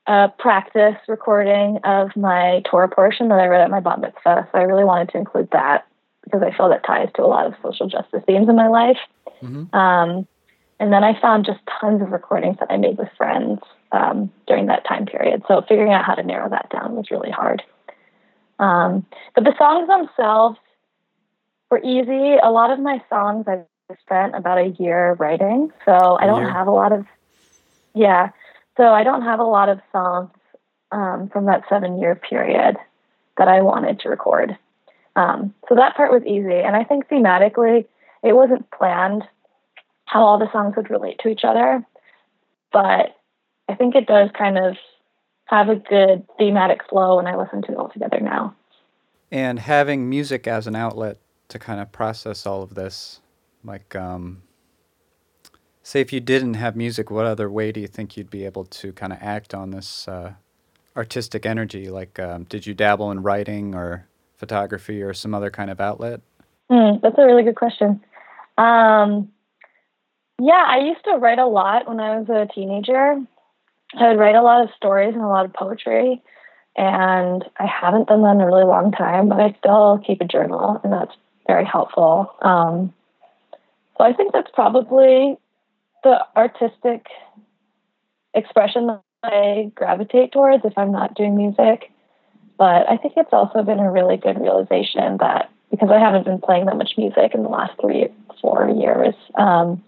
a 0.08 0.30
practice 0.38 0.96
recording 1.08 1.80
of 1.84 2.16
my 2.16 2.62
Torah 2.70 2.90
portion 2.90 3.30
that 3.30 3.40
I 3.40 3.48
read 3.48 3.62
at 3.62 3.72
my 3.72 3.80
bat 3.80 4.00
mitzvah. 4.00 4.48
So 4.52 4.58
I 4.58 4.64
really 4.64 4.84
wanted 4.84 5.10
to 5.10 5.18
include 5.18 5.50
that 5.52 5.88
because 6.24 6.42
I 6.42 6.56
feel 6.56 6.70
that 6.70 6.84
ties 6.84 7.10
to 7.16 7.24
a 7.24 7.28
lot 7.28 7.46
of 7.46 7.54
social 7.62 7.88
justice 7.88 8.24
themes 8.26 8.50
in 8.50 8.56
my 8.56 8.68
life. 8.68 8.98
Mhm. 9.42 9.74
Um, 9.74 10.28
and 10.80 10.92
then 10.92 11.04
I 11.04 11.20
found 11.20 11.46
just 11.46 11.60
tons 11.80 12.02
of 12.02 12.12
recordings 12.12 12.58
that 12.60 12.70
I 12.70 12.78
made 12.78 12.98
with 12.98 13.10
friends 13.18 13.62
um, 13.92 14.32
during 14.48 14.66
that 14.68 14.86
time 14.86 15.06
period. 15.06 15.44
So 15.48 15.62
figuring 15.62 15.94
out 15.94 16.04
how 16.04 16.16
to 16.16 16.24
narrow 16.24 16.50
that 16.50 16.70
down 16.70 16.96
was 16.96 17.10
really 17.12 17.32
hard. 17.32 17.64
Um, 18.60 19.06
but 19.34 19.44
the 19.44 19.56
songs 19.58 19.88
themselves 19.88 20.58
were 21.72 21.82
easy. 21.84 22.38
A 22.42 22.52
lot 22.52 22.72
of 22.72 22.80
my 22.80 23.02
songs 23.10 23.46
I've 23.48 23.66
spent 24.02 24.36
about 24.36 24.58
a 24.58 24.76
year 24.80 25.14
writing, 25.14 25.72
so 25.86 26.18
I 26.20 26.26
don't 26.26 26.50
have 26.50 26.68
a 26.68 26.72
lot 26.72 26.92
of, 26.92 27.06
yeah. 27.94 28.30
So 28.78 28.84
I 28.84 29.04
don't 29.04 29.22
have 29.22 29.40
a 29.40 29.44
lot 29.44 29.70
of 29.70 29.80
songs 29.92 30.30
um, 30.92 31.30
from 31.32 31.46
that 31.46 31.64
seven 31.70 31.98
year 32.00 32.16
period 32.16 32.76
that 33.38 33.48
I 33.48 33.62
wanted 33.62 34.00
to 34.02 34.10
record. 34.10 34.58
Um, 35.16 35.54
so 35.70 35.76
that 35.76 35.96
part 35.96 36.12
was 36.12 36.24
easy. 36.26 36.56
And 36.56 36.76
I 36.76 36.84
think 36.84 37.08
thematically, 37.08 37.86
it 38.24 38.34
wasn't 38.36 38.70
planned 38.72 39.24
how 40.06 40.24
all 40.26 40.38
the 40.40 40.52
songs 40.52 40.76
would 40.76 40.90
relate 40.90 41.20
to 41.20 41.30
each 41.30 41.42
other. 41.44 41.86
But 42.72 43.16
I 43.70 43.76
think 43.76 43.96
it 43.96 44.08
does 44.08 44.30
kind 44.38 44.58
of 44.58 44.76
have 45.46 45.70
a 45.70 45.76
good 45.76 46.26
thematic 46.38 46.82
flow 46.90 47.18
when 47.18 47.28
I 47.28 47.36
listen 47.36 47.62
to 47.64 47.72
it 47.72 47.78
all 47.78 47.90
together 47.90 48.20
now. 48.20 48.56
and 49.32 49.60
having 49.60 50.10
music 50.10 50.48
as 50.48 50.68
an 50.68 50.76
outlet 50.76 51.18
to 51.50 51.60
kind 51.60 51.80
of 51.80 51.92
process 51.92 52.46
all 52.46 52.62
of 52.62 52.76
this 52.76 53.20
like 53.64 53.96
um 53.96 54.42
say 55.86 56.02
if 56.02 56.12
you 56.12 56.20
didn't 56.20 56.56
have 56.56 56.76
music, 56.76 57.12
what 57.12 57.28
other 57.28 57.48
way 57.48 57.72
do 57.72 57.80
you 57.80 57.88
think 57.88 58.18
you'd 58.18 58.32
be 58.32 58.44
able 58.44 58.66
to 58.66 58.92
kind 58.94 59.14
of 59.14 59.20
act 59.22 59.54
on 59.54 59.70
this 59.70 60.08
uh, 60.08 60.34
artistic 60.98 61.46
energy? 61.46 61.90
Like, 61.90 62.18
um, 62.18 62.46
did 62.46 62.66
you 62.66 62.74
dabble 62.74 63.12
in 63.12 63.22
writing 63.22 63.76
or 63.76 64.08
photography 64.36 65.04
or 65.04 65.14
some 65.14 65.36
other 65.36 65.52
kind 65.52 65.70
of 65.70 65.80
outlet? 65.80 66.22
Mm, 66.72 67.02
that's 67.02 67.20
a 67.20 67.26
really 67.26 67.44
good 67.44 67.56
question. 67.56 68.04
Um, 68.58 69.30
yeah, 70.42 70.64
I 70.68 70.80
used 70.80 71.04
to 71.06 71.18
write 71.18 71.38
a 71.38 71.46
lot 71.46 71.88
when 71.88 72.00
I 72.00 72.18
was 72.18 72.30
a 72.30 72.52
teenager. 72.52 73.18
I 73.94 74.10
would 74.10 74.20
write 74.20 74.36
a 74.36 74.42
lot 74.42 74.64
of 74.64 74.72
stories 74.76 75.14
and 75.14 75.24
a 75.24 75.28
lot 75.28 75.46
of 75.46 75.54
poetry. 75.54 76.20
And 76.76 77.46
I 77.58 77.68
haven't 77.68 78.08
done 78.08 78.24
that 78.24 78.36
in 78.36 78.42
a 78.42 78.46
really 78.48 78.66
long 78.66 78.92
time, 78.92 79.30
but 79.30 79.40
I 79.40 79.56
still 79.60 80.02
keep 80.06 80.20
a 80.20 80.26
journal, 80.26 80.82
and 80.84 80.92
that's 80.92 81.14
very 81.46 81.64
helpful. 81.64 82.36
Um, 82.42 82.92
so 83.98 84.04
I 84.04 84.14
think 84.14 84.34
that's 84.34 84.50
probably 84.52 85.38
the 86.06 86.26
artistic 86.38 87.08
expression 88.36 88.88
that 88.88 89.02
I 89.24 89.72
gravitate 89.74 90.32
towards 90.32 90.64
if 90.64 90.78
I'm 90.78 90.92
not 90.92 91.16
doing 91.16 91.36
music. 91.36 91.92
But 92.58 92.88
I 92.88 92.98
think 92.98 93.16
it's 93.18 93.34
also 93.34 93.64
been 93.64 93.80
a 93.80 93.92
really 93.92 94.16
good 94.16 94.40
realization 94.40 95.18
that 95.20 95.50
because 95.72 95.90
I 95.92 96.00
haven't 96.00 96.26
been 96.26 96.40
playing 96.40 96.68
that 96.68 96.78
much 96.78 96.92
music 96.96 97.34
in 97.34 97.44
the 97.44 97.50
last 97.50 97.74
three, 97.82 98.08
four 98.40 98.70
years, 98.70 99.16
um, 99.34 99.84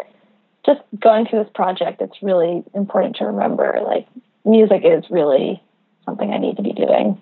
just 0.65 0.81
going 0.99 1.27
through 1.27 1.43
this 1.43 1.53
project, 1.53 2.01
it's 2.01 2.21
really 2.21 2.63
important 2.73 3.17
to 3.17 3.25
remember 3.25 3.79
like 3.85 4.07
music 4.43 4.81
is 4.83 5.05
really 5.09 5.61
something 6.03 6.31
I 6.33 6.39
need 6.39 6.57
to 6.57 6.63
be 6.63 6.73
doing. 6.73 7.21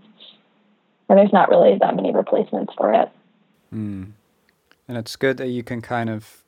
And 1.10 1.20
there's 1.20 1.34
not 1.34 1.50
really 1.50 1.78
that 1.80 1.96
many 1.96 2.14
replacements 2.14 2.74
for 2.78 2.94
it. 2.94 3.10
Mm. 3.74 4.14
And 4.88 4.98
it's 4.98 5.16
good 5.18 5.38
that 5.38 5.50
you 5.50 5.64
can 5.64 5.82
kind 5.82 6.10
of, 6.10 6.45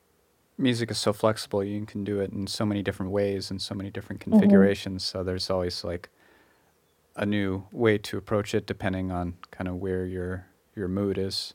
music 0.58 0.90
is 0.90 0.98
so 0.98 1.12
flexible. 1.12 1.62
You 1.62 1.86
can 1.86 2.04
do 2.04 2.20
it 2.20 2.32
in 2.32 2.46
so 2.46 2.66
many 2.66 2.82
different 2.82 3.12
ways 3.12 3.50
and 3.50 3.62
so 3.62 3.74
many 3.74 3.90
different 3.90 4.20
mm-hmm. 4.20 4.32
configurations. 4.32 5.04
Mm-hmm. 5.04 5.18
So 5.18 5.24
there's 5.24 5.48
always 5.48 5.84
like 5.84 6.10
a 7.16 7.24
new 7.24 7.64
way 7.72 7.98
to 7.98 8.18
approach 8.18 8.54
it 8.54 8.66
depending 8.66 9.10
on 9.10 9.34
kind 9.50 9.68
of 9.68 9.76
where 9.76 10.04
your 10.04 10.46
your 10.76 10.88
mood 10.88 11.18
is 11.18 11.54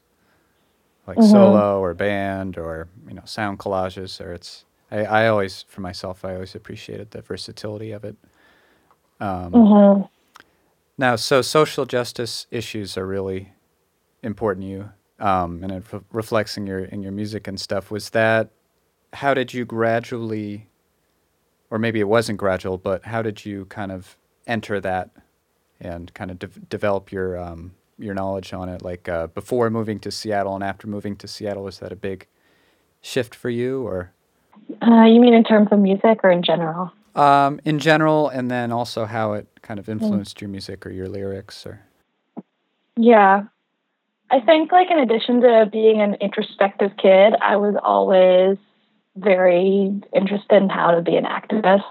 like 1.07 1.17
mm-hmm. 1.17 1.31
solo 1.31 1.79
or 1.79 1.93
band 1.93 2.57
or 2.57 2.87
you 3.07 3.13
know 3.13 3.21
sound 3.25 3.59
collages 3.59 4.19
or 4.19 4.33
it's 4.33 4.65
I, 4.91 5.05
I 5.05 5.27
always 5.27 5.63
for 5.67 5.81
myself 5.81 6.25
I 6.25 6.33
always 6.33 6.55
appreciated 6.55 7.11
the 7.11 7.21
versatility 7.21 7.91
of 7.91 8.03
it. 8.03 8.15
Um, 9.19 9.51
mm-hmm. 9.51 10.01
Now, 10.97 11.15
so 11.15 11.41
social 11.41 11.85
justice 11.85 12.45
issues 12.51 12.97
are 12.97 13.07
really 13.07 13.53
important 14.21 14.65
to 14.65 14.69
you, 14.69 14.89
um, 15.19 15.63
and 15.63 15.71
it 15.71 15.83
re- 15.91 16.01
reflects 16.11 16.57
in 16.57 16.67
your 16.67 16.79
in 16.79 17.01
your 17.01 17.11
music 17.11 17.47
and 17.47 17.59
stuff. 17.59 17.89
Was 17.89 18.11
that 18.11 18.49
how 19.13 19.33
did 19.33 19.53
you 19.53 19.65
gradually, 19.65 20.67
or 21.69 21.79
maybe 21.79 21.99
it 21.99 22.07
wasn't 22.07 22.37
gradual, 22.37 22.77
but 22.77 23.05
how 23.05 23.21
did 23.21 23.45
you 23.45 23.65
kind 23.65 23.91
of 23.91 24.17
enter 24.47 24.79
that 24.81 25.11
and 25.79 26.13
kind 26.13 26.31
of 26.31 26.39
de- 26.39 26.47
develop 26.47 27.11
your 27.11 27.37
um, 27.37 27.73
your 27.97 28.13
knowledge 28.13 28.53
on 28.53 28.69
it? 28.69 28.81
Like 28.81 29.07
uh, 29.07 29.27
before 29.27 29.69
moving 29.69 29.99
to 29.99 30.11
Seattle 30.11 30.55
and 30.55 30.63
after 30.63 30.87
moving 30.87 31.15
to 31.17 31.27
Seattle, 31.27 31.63
was 31.63 31.79
that 31.79 31.91
a 31.91 31.95
big 31.95 32.27
shift 33.01 33.35
for 33.35 33.49
you, 33.49 33.85
or? 33.85 34.11
Uh, 34.81 35.05
you 35.05 35.19
mean 35.19 35.33
in 35.33 35.43
terms 35.43 35.69
of 35.71 35.79
music 35.79 36.19
or 36.23 36.31
in 36.31 36.41
general? 36.41 36.91
Um, 37.15 37.59
in 37.63 37.77
general, 37.79 38.29
and 38.29 38.49
then 38.49 38.71
also 38.71 39.05
how 39.05 39.33
it 39.33 39.47
kind 39.61 39.79
of 39.79 39.87
influenced 39.87 40.37
mm. 40.37 40.41
your 40.41 40.49
music 40.49 40.85
or 40.85 40.89
your 40.89 41.07
lyrics, 41.07 41.65
or. 41.65 41.81
Yeah, 42.95 43.43
I 44.31 44.39
think 44.39 44.71
like 44.71 44.89
in 44.89 44.99
addition 44.99 45.41
to 45.41 45.69
being 45.71 46.01
an 46.01 46.15
introspective 46.15 46.91
kid, 46.97 47.35
I 47.39 47.55
was 47.57 47.75
always 47.83 48.57
very 49.15 50.01
interested 50.15 50.61
in 50.61 50.69
how 50.69 50.91
to 50.91 51.01
be 51.01 51.15
an 51.15 51.25
activist 51.25 51.83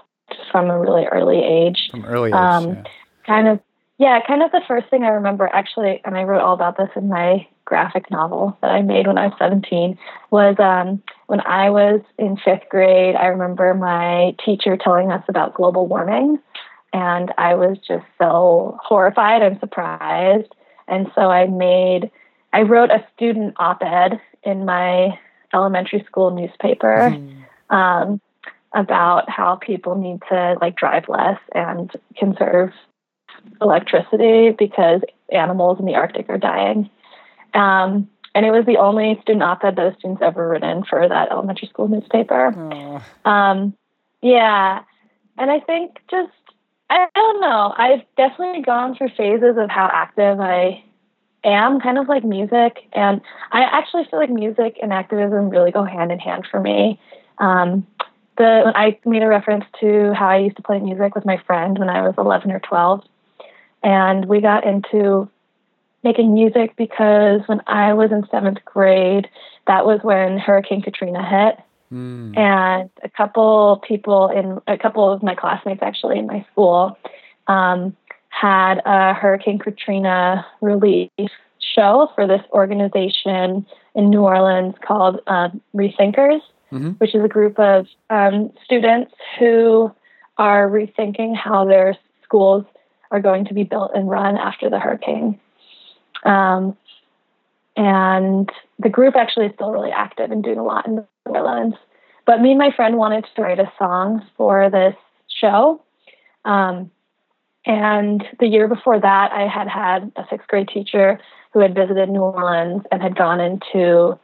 from 0.51 0.69
a 0.69 0.79
really 0.79 1.05
early 1.05 1.43
age. 1.43 1.89
From 1.91 2.05
early 2.05 2.29
age, 2.29 2.35
um, 2.35 2.69
yeah. 2.69 2.83
kind 3.25 3.47
of 3.47 3.59
yeah, 3.99 4.19
kind 4.25 4.41
of 4.41 4.51
the 4.51 4.61
first 4.67 4.89
thing 4.89 5.03
I 5.03 5.09
remember 5.09 5.49
actually, 5.53 6.01
and 6.03 6.17
I 6.17 6.23
wrote 6.23 6.41
all 6.41 6.53
about 6.53 6.77
this 6.77 6.89
in 6.95 7.09
my 7.09 7.47
graphic 7.65 8.09
novel 8.11 8.57
that 8.61 8.71
I 8.71 8.81
made 8.81 9.07
when 9.07 9.17
I 9.17 9.27
was 9.27 9.35
17, 9.39 9.97
was 10.31 10.55
um, 10.59 11.01
when 11.27 11.41
I 11.41 11.69
was 11.69 12.01
in 12.17 12.35
fifth 12.37 12.67
grade. 12.69 13.15
I 13.15 13.27
remember 13.27 13.73
my 13.73 14.35
teacher 14.43 14.77
telling 14.77 15.11
us 15.11 15.23
about 15.29 15.53
global 15.53 15.87
warming, 15.87 16.39
and 16.91 17.33
I 17.37 17.53
was 17.55 17.77
just 17.87 18.05
so 18.19 18.77
horrified 18.83 19.41
and 19.41 19.59
surprised. 19.59 20.53
And 20.87 21.07
so 21.15 21.21
I 21.31 21.47
made, 21.47 22.11
I 22.51 22.63
wrote 22.63 22.89
a 22.89 23.05
student 23.15 23.55
op 23.57 23.81
ed 23.83 24.19
in 24.43 24.65
my 24.65 25.17
elementary 25.53 26.03
school 26.05 26.31
newspaper. 26.31 27.11
Mm-hmm. 27.11 27.75
Um, 27.75 28.21
about 28.73 29.29
how 29.29 29.55
people 29.55 29.95
need 29.95 30.19
to 30.29 30.55
like 30.59 30.75
drive 30.75 31.07
less 31.07 31.39
and 31.53 31.91
conserve 32.17 32.71
electricity 33.61 34.55
because 34.57 35.01
animals 35.31 35.79
in 35.79 35.85
the 35.85 35.95
Arctic 35.95 36.29
are 36.29 36.37
dying. 36.37 36.89
Um, 37.53 38.09
and 38.35 38.45
it 38.45 38.51
was 38.51 38.65
the 38.65 38.77
only 38.77 39.19
student 39.21 39.43
op-ed 39.43 39.75
those 39.75 39.93
students 39.99 40.21
ever 40.23 40.49
written 40.49 40.83
for 40.83 41.07
that 41.07 41.31
elementary 41.31 41.67
school 41.67 41.87
newspaper. 41.87 42.47
Um, 43.25 43.75
yeah, 44.21 44.81
and 45.37 45.51
I 45.51 45.59
think 45.59 45.97
just 46.09 46.31
I, 46.89 47.05
I 47.15 47.19
don't 47.19 47.41
know. 47.41 47.73
I've 47.77 48.01
definitely 48.17 48.63
gone 48.63 48.95
through 48.95 49.09
phases 49.15 49.55
of 49.57 49.69
how 49.69 49.89
active 49.91 50.39
I 50.39 50.83
am, 51.43 51.79
kind 51.79 51.97
of 51.97 52.07
like 52.07 52.23
music, 52.23 52.87
and 52.93 53.21
I 53.51 53.61
actually 53.61 54.05
feel 54.05 54.19
like 54.19 54.29
music 54.29 54.77
and 54.81 54.93
activism 54.93 55.49
really 55.49 55.71
go 55.71 55.83
hand 55.83 56.11
in 56.11 56.19
hand 56.19 56.47
for 56.49 56.59
me. 56.59 56.99
Um, 57.37 57.85
the 58.37 58.71
I 58.75 58.97
made 59.05 59.23
a 59.23 59.27
reference 59.27 59.65
to 59.81 60.13
how 60.13 60.27
I 60.27 60.37
used 60.37 60.57
to 60.57 60.63
play 60.63 60.79
music 60.79 61.15
with 61.15 61.25
my 61.25 61.37
friend 61.45 61.77
when 61.77 61.89
I 61.89 62.01
was 62.01 62.15
11 62.17 62.51
or 62.51 62.59
12. 62.59 63.03
And 63.83 64.25
we 64.25 64.41
got 64.41 64.65
into 64.65 65.29
making 66.03 66.33
music 66.33 66.75
because 66.75 67.41
when 67.45 67.61
I 67.67 67.93
was 67.93 68.11
in 68.11 68.25
seventh 68.31 68.63
grade, 68.65 69.29
that 69.67 69.85
was 69.85 69.99
when 70.03 70.37
Hurricane 70.37 70.81
Katrina 70.81 71.23
hit. 71.23 71.59
Mm. 71.91 72.37
And 72.37 72.89
a 73.03 73.09
couple 73.09 73.81
people 73.87 74.29
in 74.29 74.59
a 74.67 74.77
couple 74.77 75.11
of 75.11 75.21
my 75.21 75.35
classmates 75.35 75.83
actually 75.83 76.17
in 76.17 76.25
my 76.25 76.45
school 76.51 76.97
um, 77.47 77.95
had 78.43 78.81
a 78.85 79.13
Hurricane 79.13 79.57
Katrina 79.57 80.45
relief 80.59 81.09
show 81.59 82.09
for 82.13 82.27
this 82.27 82.41
organization 82.51 83.65
in 83.95 84.09
New 84.09 84.19
Orleans 84.19 84.75
called 84.85 85.21
uh, 85.27 85.47
Rethinkers, 85.73 86.41
mm-hmm. 86.69 86.89
which 86.97 87.15
is 87.15 87.23
a 87.23 87.29
group 87.29 87.57
of 87.57 87.87
um, 88.09 88.51
students 88.65 89.13
who 89.39 89.89
are 90.37 90.67
rethinking 90.67 91.37
how 91.37 91.63
their 91.63 91.97
schools 92.21 92.65
are 93.11 93.21
going 93.21 93.45
to 93.45 93.53
be 93.53 93.63
built 93.63 93.91
and 93.95 94.09
run 94.09 94.35
after 94.35 94.69
the 94.69 94.77
hurricane. 94.77 95.39
Um, 96.25 96.75
and 97.77 98.49
the 98.77 98.89
group 98.89 99.15
actually 99.15 99.45
is 99.45 99.53
still 99.55 99.71
really 99.71 99.91
active 99.91 100.31
and 100.31 100.43
doing 100.43 100.57
a 100.57 100.65
lot 100.65 100.85
in 100.85 100.95
New 100.95 101.05
Orleans. 101.27 101.75
But 102.25 102.41
me 102.41 102.49
and 102.49 102.59
my 102.59 102.71
friend 102.75 102.97
wanted 102.97 103.25
to 103.37 103.41
write 103.41 103.59
a 103.59 103.71
song 103.79 104.27
for 104.35 104.69
this 104.69 104.95
show. 105.29 105.81
Um, 106.43 106.91
and 107.65 108.23
the 108.39 108.47
year 108.47 108.67
before 108.67 108.99
that, 108.99 109.31
I 109.31 109.47
had 109.47 109.67
had 109.67 110.11
a 110.15 110.25
sixth 110.29 110.47
grade 110.47 110.67
teacher 110.67 111.19
who 111.53 111.59
had 111.59 111.75
visited 111.75 112.09
New 112.09 112.21
Orleans 112.21 112.83
and 112.91 113.01
had 113.01 113.15
gone 113.15 113.39
into 113.39 114.19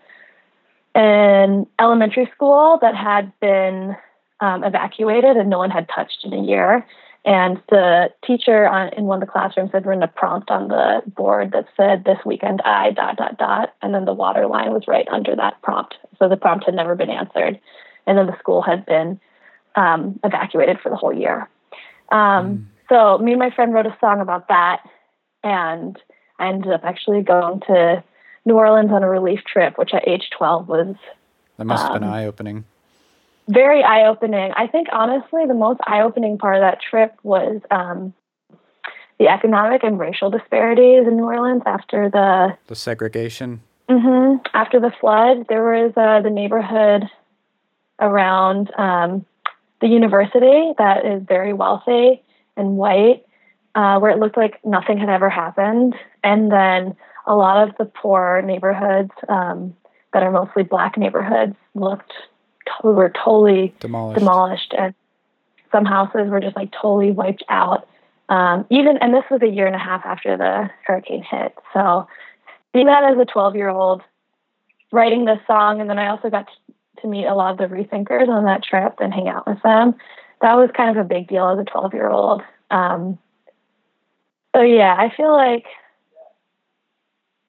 an 0.96 1.66
elementary 1.80 2.30
school 2.36 2.80
that 2.82 2.96
had 2.96 3.32
been 3.40 3.96
um, 4.42 4.64
evacuated 4.64 5.38
and 5.38 5.50
no 5.50 5.58
one 5.58 5.70
had 5.70 5.88
touched 5.94 6.26
in 6.26 6.34
a 6.34 6.42
year. 6.42 6.86
And 7.26 7.62
the 7.70 8.10
teacher 8.26 8.68
on, 8.68 8.94
in 8.94 9.06
one 9.06 9.22
of 9.22 9.28
the 9.28 9.32
classrooms 9.32 9.72
had 9.74 9.86
written 9.86 10.04
a 10.04 10.08
prompt 10.08 10.50
on 10.50 10.70
the 10.70 11.02
board 11.06 11.52
that 11.52 11.68
said, 11.78 12.04
This 12.04 12.18
weekend 12.26 12.62
I 12.62 12.92
dot 12.92 13.18
dot 13.18 13.38
dot. 13.38 13.74
And 13.82 13.94
then 13.94 14.06
the 14.06 14.14
water 14.14 14.48
line 14.48 14.72
was 14.72 14.88
right 14.88 15.08
under 15.10 15.36
that 15.36 15.62
prompt. 15.62 15.96
So 16.18 16.28
the 16.28 16.38
prompt 16.38 16.66
had 16.66 16.76
never 16.76 16.96
been 16.96 17.10
answered. 17.10 17.60
And 18.08 18.18
then 18.18 18.26
the 18.26 18.38
school 18.40 18.62
had 18.62 18.86
been 18.86 19.20
um, 19.76 20.20
evacuated 20.24 20.80
for 20.82 20.90
the 20.90 20.96
whole 20.96 21.14
year. 21.14 21.48
Um, 22.12 22.20
mm. 22.20 22.66
So 22.90 23.18
me 23.20 23.32
and 23.32 23.40
my 23.40 23.52
friend 23.52 23.74
wrote 23.74 23.86
a 23.86 23.96
song 24.02 24.20
about 24.20 24.48
that. 24.50 24.82
And 25.44 25.98
I 26.38 26.50
ended 26.50 26.72
up 26.72 26.82
actually 26.84 27.22
going 27.22 27.62
to 27.68 28.04
New 28.46 28.56
Orleans 28.56 28.92
on 28.92 29.04
a 29.04 29.10
relief 29.10 29.42
trip, 29.46 29.78
which 29.78 29.94
at 29.94 30.08
age 30.08 30.30
12 30.38 30.68
was. 30.68 30.96
That 31.58 31.66
must 31.66 31.84
have 31.84 31.94
been 31.94 32.04
um, 32.04 32.14
eye 32.14 32.26
opening 32.26 32.66
very 33.50 33.84
eye 33.84 34.08
opening. 34.08 34.52
I 34.56 34.68
think 34.68 34.88
honestly, 34.94 35.46
the 35.48 35.56
most 35.56 35.80
eye 35.86 36.02
opening 36.02 36.38
part 36.38 36.58
of 36.58 36.62
that 36.62 36.80
trip 36.82 37.16
was 37.24 37.60
um, 37.72 38.14
the 39.18 39.28
economic 39.28 39.84
and 39.84 40.00
racial 40.00 40.30
disparities 40.30 41.08
in 41.08 41.18
New 41.18 41.24
Orleans 41.24 41.64
after 41.66 42.10
the 42.10 42.56
the 42.68 42.76
segregation. 42.76 43.62
Mm-hmm. 43.90 44.46
After 44.54 44.80
the 44.80 44.92
flood, 45.02 45.48
there 45.50 45.64
was 45.64 45.94
uh, 45.98 46.22
the 46.22 46.30
neighborhood 46.30 47.10
around 48.00 48.72
um, 48.78 49.26
the 49.82 49.88
university 49.88 50.74
that 50.78 51.06
is 51.06 51.24
very 51.28 51.54
wealthy 51.54 52.22
and 52.60 52.78
white, 52.78 53.26
uh, 53.76 53.98
where 54.00 54.12
it 54.12 54.20
looked 54.20 54.38
like 54.38 54.60
nothing 54.66 54.98
had 54.98 55.10
ever 55.10 55.30
happened, 55.30 55.96
and 56.24 56.52
then 56.52 56.96
a 57.26 57.36
lot 57.36 57.68
of 57.68 57.76
the 57.78 57.86
poor 57.86 58.42
neighborhoods 58.44 59.12
um, 59.28 59.76
that 60.14 60.24
are 60.24 60.32
mostly 60.32 60.64
black 60.64 60.98
neighborhoods 60.98 61.56
looked 61.76 62.12
to- 62.82 62.88
were 62.92 63.10
totally 63.24 63.74
Demolished. 63.80 64.20
demolished, 64.20 64.74
and 64.78 64.94
some 65.72 65.86
houses 65.86 66.30
were 66.30 66.40
just 66.40 66.56
like 66.56 66.72
totally 66.72 67.12
wiped 67.12 67.44
out. 67.50 67.88
Um, 68.30 68.66
even 68.70 68.98
and 68.98 69.14
this 69.14 69.24
was 69.32 69.42
a 69.42 69.48
year 69.48 69.66
and 69.66 69.76
a 69.76 69.80
half 69.80 70.06
after 70.06 70.38
the 70.38 70.70
hurricane 70.86 71.24
hit. 71.24 71.56
So 71.74 72.08
seeing 72.74 72.86
that 72.88 73.04
as 73.04 73.18
a 73.18 73.26
12 73.26 73.56
year 73.56 73.70
old, 73.70 74.02
writing 74.92 75.26
this 75.26 75.40
song, 75.48 75.82
and 75.82 75.90
then 75.90 75.98
I 76.00 76.08
also 76.10 76.30
got 76.30 76.48
to, 76.48 77.02
to 77.02 77.08
meet 77.08 77.26
a 77.26 77.34
lot 77.36 77.52
of 77.52 77.58
the 77.58 77.76
rethinkers 77.76 78.28
on 78.28 78.46
that 78.46 78.64
trip 78.64 78.96
and 79.00 79.14
hang 79.14 79.28
out 79.30 79.48
with 79.48 79.62
them. 79.64 79.96
That 80.42 80.56
was 80.56 80.70
kind 80.76 80.98
of 80.98 81.04
a 81.04 81.08
big 81.08 81.28
deal 81.28 81.50
as 81.50 81.60
a 81.60 81.64
12 81.64 81.94
year 81.94 82.10
old. 82.10 82.42
Um, 82.72 83.18
so 84.56 84.62
yeah, 84.62 84.96
I 84.98 85.14
feel 85.16 85.32
like, 85.32 85.66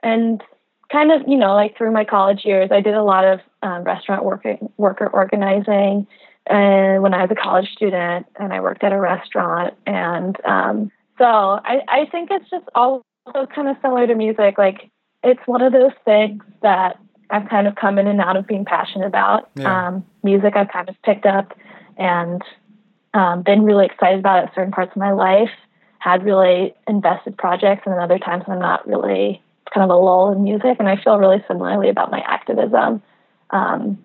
and 0.02 0.42
kind 0.90 1.12
of, 1.12 1.22
you 1.26 1.36
know, 1.36 1.54
like 1.54 1.76
through 1.76 1.92
my 1.92 2.04
college 2.04 2.44
years, 2.44 2.70
I 2.72 2.80
did 2.80 2.94
a 2.94 3.02
lot 3.02 3.24
of 3.24 3.40
um, 3.62 3.84
restaurant 3.84 4.24
working, 4.24 4.72
worker 4.76 5.06
organizing. 5.06 6.06
And 6.46 7.02
when 7.02 7.14
I 7.14 7.22
was 7.22 7.30
a 7.30 7.34
college 7.34 7.70
student, 7.72 8.26
and 8.38 8.52
I 8.52 8.60
worked 8.60 8.82
at 8.82 8.92
a 8.92 8.98
restaurant, 8.98 9.74
and 9.86 10.36
um, 10.44 10.90
so 11.18 11.24
I, 11.24 11.82
I 11.86 12.06
think 12.10 12.30
it's 12.32 12.48
just 12.50 12.64
also 12.74 13.04
kind 13.54 13.68
of 13.68 13.76
similar 13.82 14.06
to 14.06 14.14
music. 14.14 14.56
Like 14.58 14.90
it's 15.22 15.40
one 15.46 15.62
of 15.62 15.72
those 15.72 15.92
things 16.04 16.42
that 16.62 16.98
I've 17.28 17.48
kind 17.48 17.66
of 17.66 17.76
come 17.76 17.98
in 17.98 18.06
and 18.06 18.20
out 18.20 18.36
of 18.36 18.46
being 18.46 18.64
passionate 18.64 19.06
about. 19.06 19.50
Yeah. 19.54 19.88
Um, 19.88 20.04
music 20.22 20.56
I've 20.56 20.70
kind 20.70 20.88
of 20.88 20.96
picked 21.02 21.26
up 21.26 21.56
and 21.96 22.42
um, 23.14 23.42
been 23.42 23.62
really 23.62 23.86
excited 23.86 24.20
about 24.20 24.44
at 24.44 24.54
certain 24.54 24.72
parts 24.72 24.92
of 24.92 24.96
my 24.96 25.12
life. 25.12 25.50
Had 25.98 26.24
really 26.24 26.74
invested 26.88 27.36
projects, 27.36 27.82
and 27.84 27.94
then 27.94 28.02
other 28.02 28.18
times 28.18 28.44
I'm 28.46 28.58
not 28.58 28.86
really 28.86 29.42
kind 29.72 29.84
of 29.84 29.90
a 29.90 30.00
lull 30.00 30.32
in 30.32 30.42
music. 30.42 30.76
And 30.78 30.88
I 30.88 30.96
feel 30.96 31.18
really 31.18 31.44
similarly 31.46 31.88
about 31.88 32.10
my 32.10 32.20
activism. 32.20 33.02
Um, 33.50 34.04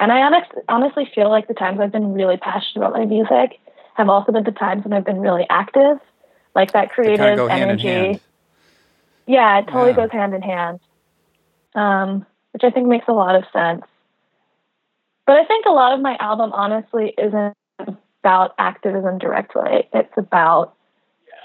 and 0.00 0.12
I 0.12 0.22
honest, 0.22 0.50
honestly 0.68 1.10
feel 1.14 1.28
like 1.28 1.48
the 1.48 1.54
times 1.54 1.80
I've 1.80 1.92
been 1.92 2.12
really 2.12 2.36
passionate 2.36 2.86
about 2.86 2.98
my 2.98 3.04
music 3.04 3.58
have 3.94 4.08
also 4.08 4.32
been 4.32 4.44
the 4.44 4.52
times 4.52 4.84
when 4.84 4.92
I've 4.92 5.04
been 5.04 5.20
really 5.20 5.44
active, 5.50 5.98
like 6.54 6.72
that 6.72 6.90
creative 6.90 7.18
kind 7.18 7.40
of 7.40 7.50
hand 7.50 7.70
energy. 7.70 7.88
hand. 7.88 8.20
Yeah, 9.26 9.58
it 9.58 9.66
totally 9.66 9.90
Yeah. 9.90 9.96
goes 9.96 10.12
hand 10.12 10.34
in 10.34 10.42
hand, 10.42 10.80
um, 11.74 12.26
which 12.52 12.62
I 12.64 12.70
think 12.70 12.86
makes 12.86 13.08
a 13.08 13.12
lot 13.12 13.34
of 13.34 13.44
sense. 13.52 13.84
But 15.26 15.36
I 15.36 15.44
think 15.44 15.66
a 15.66 15.70
lot 15.70 15.92
of 15.92 16.00
my 16.00 16.16
album, 16.18 16.52
honestly, 16.52 17.12
isn't 17.18 17.54
about 18.22 18.54
activism 18.58 19.18
directly. 19.18 19.88
It's 19.92 20.16
about 20.16 20.74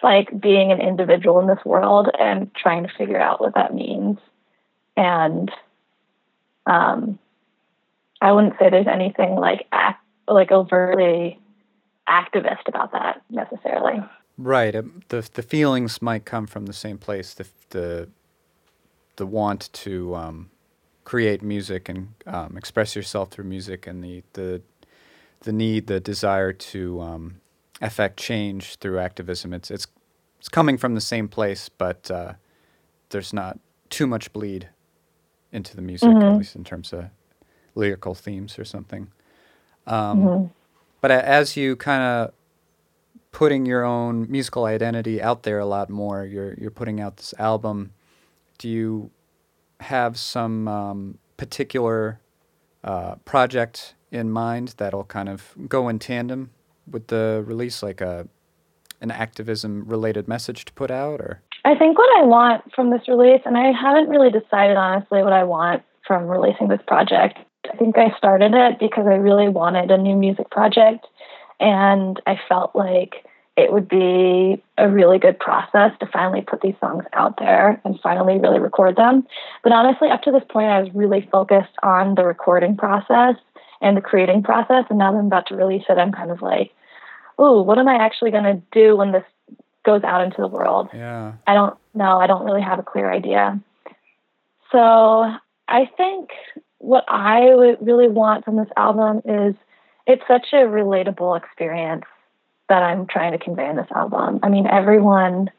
like 0.02 0.40
being 0.40 0.72
an 0.72 0.82
individual 0.82 1.40
in 1.40 1.48
this 1.48 1.64
world 1.66 2.10
and 2.20 2.54
trying 2.56 2.84
to 2.84 2.90
figure 2.98 3.20
out 3.20 3.40
what 3.40 3.56
that 3.56 3.74
means. 3.74 4.18
And 4.98 5.52
um, 6.66 7.20
I 8.22 8.32
wouldn't 8.32 8.56
say 8.60 8.70
there's 8.70 8.88
anything 8.88 9.36
like 9.36 9.68
act, 9.72 10.04
like 10.28 10.52
overtly 10.52 11.40
activist 12.08 12.68
about 12.68 12.92
that 12.92 13.22
necessarily. 13.30 14.04
Right. 14.38 14.76
um, 14.76 15.04
The 15.10 15.28
the 15.34 15.44
feelings 15.44 16.02
might 16.02 16.26
come 16.26 16.48
from 16.48 16.66
the 16.66 16.74
same 16.74 16.98
place. 16.98 17.34
The 17.34 17.48
the 17.70 18.10
the 19.16 19.26
want 19.26 19.72
to 19.74 20.16
um, 20.16 20.50
create 21.04 21.42
music 21.44 21.88
and 21.88 22.14
um, 22.26 22.58
express 22.58 22.96
yourself 22.96 23.30
through 23.30 23.46
music, 23.46 23.88
and 23.88 24.04
the 24.04 24.24
the 24.34 24.62
the 25.44 25.54
need, 25.54 25.88
the 25.88 26.00
desire 26.02 26.54
to 26.54 27.02
um, 27.02 27.42
affect 27.82 28.18
change 28.20 28.78
through 28.78 29.00
activism. 29.00 29.54
It's 29.54 29.72
it's 29.72 29.88
it's 30.40 30.50
coming 30.50 30.78
from 30.78 30.96
the 30.96 31.02
same 31.02 31.30
place, 31.30 31.70
but 31.70 32.12
uh, 32.12 32.34
there's 33.10 33.34
not 33.34 33.60
too 33.90 34.08
much 34.08 34.34
bleed 34.34 34.70
into 35.52 35.76
the 35.76 35.82
music, 35.82 36.10
at 36.26 36.34
Mhm. 36.34 36.38
least 36.38 36.56
in 36.56 36.64
terms 36.64 36.94
of 36.94 37.06
lyrical 37.76 38.16
themes 38.16 38.60
or 38.60 38.66
something. 38.66 39.12
Um, 39.88 40.34
But 41.02 41.12
as 41.12 41.58
you 41.58 41.76
kind 41.76 42.02
of 42.04 42.34
putting 43.32 43.66
your 43.66 43.84
own 43.84 44.28
musical 44.32 44.66
identity 44.66 45.22
out 45.22 45.44
there 45.44 45.60
a 45.60 45.66
lot 45.66 45.90
more, 45.90 46.26
you're 46.26 46.54
you're 46.56 46.72
putting 46.72 47.02
out 47.02 47.18
this 47.18 47.34
album. 47.40 47.94
Do 48.58 48.70
you 48.70 49.12
have 49.82 50.18
some 50.18 50.68
um, 50.68 51.20
particular 51.38 52.20
uh, 52.84 53.16
project 53.26 53.96
in 54.12 54.32
mind 54.32 54.76
that'll 54.78 55.06
kind 55.06 55.30
of 55.30 55.54
go 55.68 55.90
in 55.90 56.00
tandem 56.00 56.52
with 56.90 57.08
the 57.08 57.44
release, 57.46 57.82
like 57.82 58.02
a 58.02 58.28
an 59.02 59.12
activism 59.12 59.84
related 59.86 60.30
message 60.30 60.64
to 60.64 60.74
put 60.74 60.90
out, 60.90 61.20
or 61.20 61.42
I 61.66 61.76
think 61.76 61.98
what 61.98 62.10
I 62.22 62.26
want 62.26 62.74
from 62.74 62.90
this 62.90 63.08
release, 63.08 63.42
and 63.46 63.58
I 63.58 63.72
haven't 63.72 64.10
really 64.10 64.32
decided 64.32 64.78
honestly 64.78 65.24
what 65.24 65.34
I 65.34 65.44
want 65.44 65.84
from 66.08 66.28
releasing 66.28 66.70
this 66.70 66.82
project. 66.88 67.38
I 67.72 67.76
think 67.78 67.98
I 67.98 68.16
started 68.18 68.54
it 68.54 68.80
because 68.80 69.06
I 69.08 69.16
really 69.16 69.50
wanted 69.50 69.92
a 69.92 69.98
new 69.98 70.16
music 70.16 70.50
project, 70.52 71.06
and 71.60 72.22
I 72.26 72.40
felt 72.48 72.76
like 72.76 73.26
it 73.56 73.72
would 73.72 73.88
be 73.88 74.62
a 74.78 74.90
really 74.90 75.20
good 75.20 75.40
process 75.40 75.92
to 76.00 76.08
finally 76.12 76.42
put 76.42 76.62
these 76.62 76.74
songs 76.80 77.06
out 77.14 77.38
there 77.38 77.80
and 77.86 78.00
finally 78.02 78.40
really 78.40 78.60
record 78.60 78.96
them. 78.96 79.28
But 79.64 79.74
honestly, 79.74 80.10
up 80.10 80.24
to 80.24 80.32
this 80.32 80.44
point, 80.50 80.68
I 80.68 80.82
was 80.82 80.90
really 80.94 81.28
focused 81.32 81.76
on 81.84 82.16
the 82.16 82.26
recording 82.26 82.76
process 82.76 83.36
and 83.82 83.96
the 83.96 84.02
creating 84.02 84.44
process, 84.44 84.86
and 84.90 84.98
now 84.98 85.12
that 85.12 85.20
I'm 85.20 85.28
about 85.28 85.48
to 85.48 85.56
release 85.56 85.84
it, 85.90 85.98
I'm 85.98 86.14
kind 86.14 86.32
of 86.32 86.42
like, 86.42 86.72
oh, 87.38 87.62
what 87.62 87.78
am 87.78 87.88
I 87.88 87.96
actually 87.96 88.32
going 88.32 88.46
to 88.46 88.62
do 88.72 88.96
when 88.96 89.12
this 89.12 89.26
goes 89.86 90.04
out 90.04 90.24
into 90.24 90.38
the 90.42 90.48
world? 90.48 90.90
yeah, 90.94 91.34
I 91.46 91.54
don't 91.54 91.78
know. 91.94 92.18
I 92.20 92.28
don't 92.28 92.46
really 92.46 92.62
have 92.62 92.80
a 92.80 92.84
clear 92.84 93.12
idea. 93.12 93.60
So 94.72 94.80
I 95.68 95.90
think 95.98 96.30
what 96.80 97.04
I 97.08 97.54
would 97.54 97.86
really 97.86 98.08
want 98.08 98.46
from 98.46 98.56
this 98.56 98.70
album 98.78 99.22
is 99.26 99.56
it's 100.08 100.24
such 100.28 100.48
a 100.54 100.66
relatable 100.66 101.38
experience 101.38 102.06
that 102.70 102.84
I'm 102.84 103.08
trying 103.08 103.34
to 103.34 103.38
convey 103.38 103.70
in 103.70 103.76
this 103.76 103.92
album. 103.96 104.40
I 104.44 104.50
mean, 104.50 104.68
everyone 104.68 105.50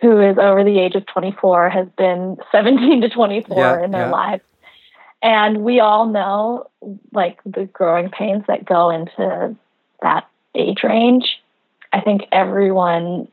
who 0.00 0.20
is 0.20 0.36
over 0.38 0.64
the 0.64 0.78
age 0.78 0.94
of 0.94 1.06
24 1.06 1.70
has 1.70 1.88
been 1.96 2.36
17 2.52 3.02
to 3.02 3.08
24 3.08 3.56
Yeah, 3.56 3.84
in 3.84 3.90
their 3.90 4.02
yeah. 4.02 4.10
lives. 4.10 4.42
And 5.22 5.62
we 5.62 5.80
all 5.80 6.06
know 6.06 6.66
like 7.12 7.40
the 7.46 7.66
growing 7.66 8.10
pains 8.10 8.44
that 8.48 8.64
go 8.64 8.90
into 8.90 9.56
that 10.02 10.26
age 10.54 10.82
range. 10.82 11.40
I 11.92 12.00
think 12.00 12.22
everyone 12.32 13.28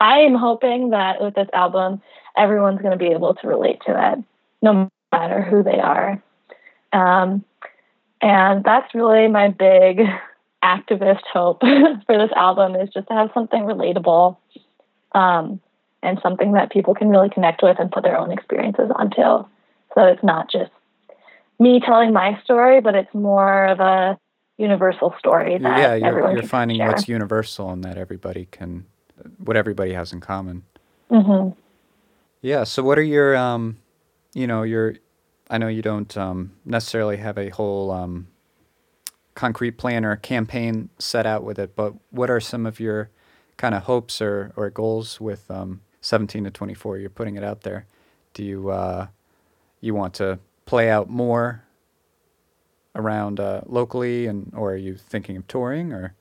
I 0.00 0.20
am 0.20 0.34
hoping 0.34 0.90
that 0.90 1.20
with 1.20 1.34
this 1.34 1.48
album, 1.52 2.00
everyone's 2.36 2.80
going 2.80 2.92
to 2.92 2.98
be 2.98 3.12
able 3.12 3.34
to 3.34 3.48
relate 3.48 3.80
to 3.86 4.12
it, 4.12 4.24
no 4.62 4.88
matter 5.12 5.42
who 5.42 5.62
they 5.62 5.78
are. 5.80 6.22
Um, 6.92 7.44
and 8.22 8.64
that's 8.64 8.94
really 8.94 9.28
my 9.28 9.48
big 9.48 10.00
activist 10.62 11.22
hope 11.32 11.60
for 12.06 12.18
this 12.18 12.30
album 12.34 12.74
is 12.74 12.88
just 12.90 13.08
to 13.08 13.14
have 13.14 13.30
something 13.34 13.62
relatable 13.62 14.36
um, 15.12 15.60
and 16.02 16.18
something 16.22 16.52
that 16.52 16.70
people 16.70 16.94
can 16.94 17.08
really 17.08 17.30
connect 17.30 17.62
with 17.62 17.78
and 17.78 17.90
put 17.90 18.02
their 18.02 18.18
own 18.18 18.30
experiences 18.32 18.90
onto. 18.94 19.46
So 19.94 20.04
it's 20.04 20.22
not 20.22 20.50
just 20.50 20.70
me 21.58 21.80
telling 21.84 22.12
my 22.12 22.40
story, 22.44 22.80
but 22.80 22.94
it's 22.94 23.12
more 23.14 23.66
of 23.66 23.80
a 23.80 24.18
universal 24.58 25.14
story 25.18 25.58
that 25.58 25.78
yeah, 25.78 25.94
you're, 25.94 26.32
you're 26.32 26.42
finding 26.42 26.78
share. 26.78 26.88
what's 26.88 27.08
universal 27.08 27.70
and 27.70 27.84
that 27.84 27.96
everybody 27.96 28.46
can, 28.50 28.86
what 29.38 29.56
everybody 29.56 29.92
has 29.92 30.12
in 30.12 30.20
common. 30.20 30.64
Mm-hmm. 31.10 31.58
Yeah. 32.42 32.64
So, 32.64 32.82
what 32.82 32.98
are 32.98 33.02
your, 33.02 33.36
um, 33.36 33.78
you 34.34 34.46
know, 34.46 34.62
your, 34.62 34.96
I 35.50 35.58
know 35.58 35.68
you 35.68 35.82
don't 35.82 36.14
um, 36.16 36.52
necessarily 36.64 37.16
have 37.16 37.38
a 37.38 37.48
whole 37.48 37.90
um, 37.90 38.28
concrete 39.38 39.78
plan 39.78 40.04
or 40.04 40.16
campaign 40.16 40.88
set 40.98 41.24
out 41.24 41.44
with 41.44 41.60
it, 41.60 41.76
but 41.76 41.94
what 42.10 42.28
are 42.28 42.40
some 42.40 42.66
of 42.66 42.80
your 42.80 43.08
kind 43.56 43.72
of 43.72 43.84
hopes 43.84 44.20
or, 44.20 44.52
or 44.56 44.68
goals 44.68 45.20
with 45.20 45.48
um, 45.48 45.80
17 46.00 46.42
to 46.42 46.50
24? 46.50 46.98
You're 46.98 47.08
putting 47.08 47.36
it 47.36 47.44
out 47.44 47.60
there. 47.60 47.86
Do 48.34 48.42
you, 48.42 48.70
uh, 48.70 49.06
you 49.80 49.94
want 49.94 50.14
to 50.14 50.40
play 50.66 50.90
out 50.90 51.08
more 51.08 51.62
around 52.96 53.38
uh, 53.38 53.60
locally, 53.66 54.26
and 54.26 54.52
or 54.56 54.72
are 54.72 54.76
you 54.76 54.96
thinking 54.96 55.36
of 55.36 55.46
touring 55.46 55.92
or? 55.92 56.16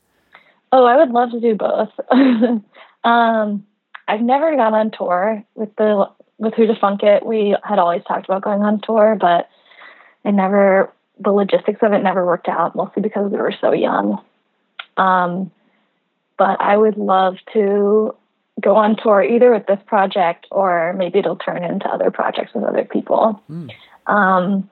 Oh, 0.72 0.86
I 0.86 0.98
would 0.98 1.10
love 1.10 1.32
to 1.32 1.40
do 1.40 1.56
both. 1.56 1.90
um, 3.04 3.66
I've 4.08 4.22
never 4.22 4.56
gone 4.56 4.76
on 4.76 4.92
tour 4.92 5.44
with 5.56 5.76
the 5.78 6.08
with 6.38 6.54
Who 6.54 6.68
to 6.68 6.76
Funk 6.80 7.02
It. 7.02 7.26
We 7.26 7.58
had 7.64 7.80
always 7.80 8.04
talked 8.08 8.26
about 8.26 8.44
going 8.44 8.62
on 8.62 8.80
tour, 8.80 9.18
but 9.20 9.50
I 10.24 10.30
never 10.30 10.94
the 11.20 11.32
logistics 11.32 11.80
of 11.82 11.94
it 11.94 12.04
never 12.04 12.26
worked 12.26 12.48
out, 12.48 12.76
mostly 12.76 13.02
because 13.02 13.32
we 13.32 13.38
were 13.38 13.54
so 13.60 13.74
young. 13.74 14.22
Um, 14.98 15.52
but 16.38 16.62
I 16.62 16.78
would 16.78 16.98
love 16.98 17.36
to 17.54 18.16
go 18.62 18.76
on 18.76 18.96
tour 18.96 19.24
either 19.24 19.52
with 19.52 19.68
this 19.68 19.80
project 19.86 20.48
or 20.50 20.94
maybe 20.98 21.20
it'll 21.20 21.36
turn 21.36 21.64
into 21.64 21.88
other 21.88 22.12
projects 22.12 22.54
with 22.54 22.64
other 22.64 22.86
people. 22.86 23.42
Hmm. 23.48 23.68
Um, 24.08 24.70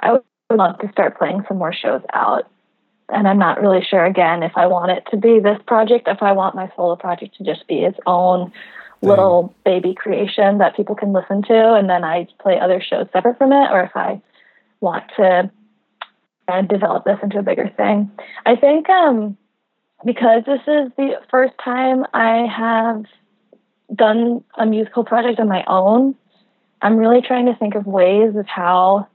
I 0.00 0.12
would 0.12 0.22
love 0.50 0.78
to 0.80 0.90
start 0.92 1.18
playing 1.18 1.44
some 1.48 1.58
more 1.58 1.72
shows 1.72 2.02
out 2.12 2.48
and 3.08 3.26
I'm 3.26 3.38
not 3.38 3.60
really 3.60 3.82
sure 3.82 4.04
again 4.04 4.42
if 4.42 4.52
I 4.56 4.66
want 4.66 4.90
it 4.90 5.04
to 5.10 5.16
be 5.16 5.40
this 5.40 5.58
project, 5.66 6.08
if 6.08 6.22
I 6.22 6.32
want 6.32 6.54
my 6.54 6.70
solo 6.76 6.96
project 6.96 7.36
to 7.36 7.44
just 7.44 7.66
be 7.66 7.80
its 7.80 7.98
own 8.06 8.50
Thing. 8.50 9.08
little 9.08 9.54
baby 9.64 9.94
creation 9.94 10.58
that 10.58 10.76
people 10.76 10.94
can 10.94 11.12
listen 11.12 11.42
to, 11.42 11.74
and 11.74 11.88
then 11.88 12.04
I 12.04 12.26
play 12.40 12.58
other 12.58 12.82
shows 12.82 13.06
separate 13.12 13.38
from 13.38 13.52
it, 13.52 13.70
or 13.70 13.82
if 13.82 13.96
I 13.96 14.20
want 14.80 15.04
to 15.16 15.50
and 16.48 16.68
develop 16.68 17.04
this 17.04 17.18
into 17.22 17.38
a 17.38 17.42
bigger 17.42 17.70
thing. 17.76 18.10
I 18.46 18.56
think 18.56 18.88
um, 18.88 19.36
because 20.04 20.44
this 20.46 20.60
is 20.60 20.90
the 20.96 21.20
first 21.30 21.54
time 21.62 22.04
I 22.14 22.46
have 22.46 23.04
done 23.94 24.44
a 24.56 24.66
musical 24.66 25.04
project 25.04 25.40
on 25.40 25.48
my 25.48 25.64
own, 25.66 26.14
I'm 26.80 26.96
really 26.96 27.20
trying 27.20 27.46
to 27.46 27.56
think 27.56 27.74
of 27.74 27.86
ways 27.86 28.34
of 28.36 28.46
how 28.46 29.08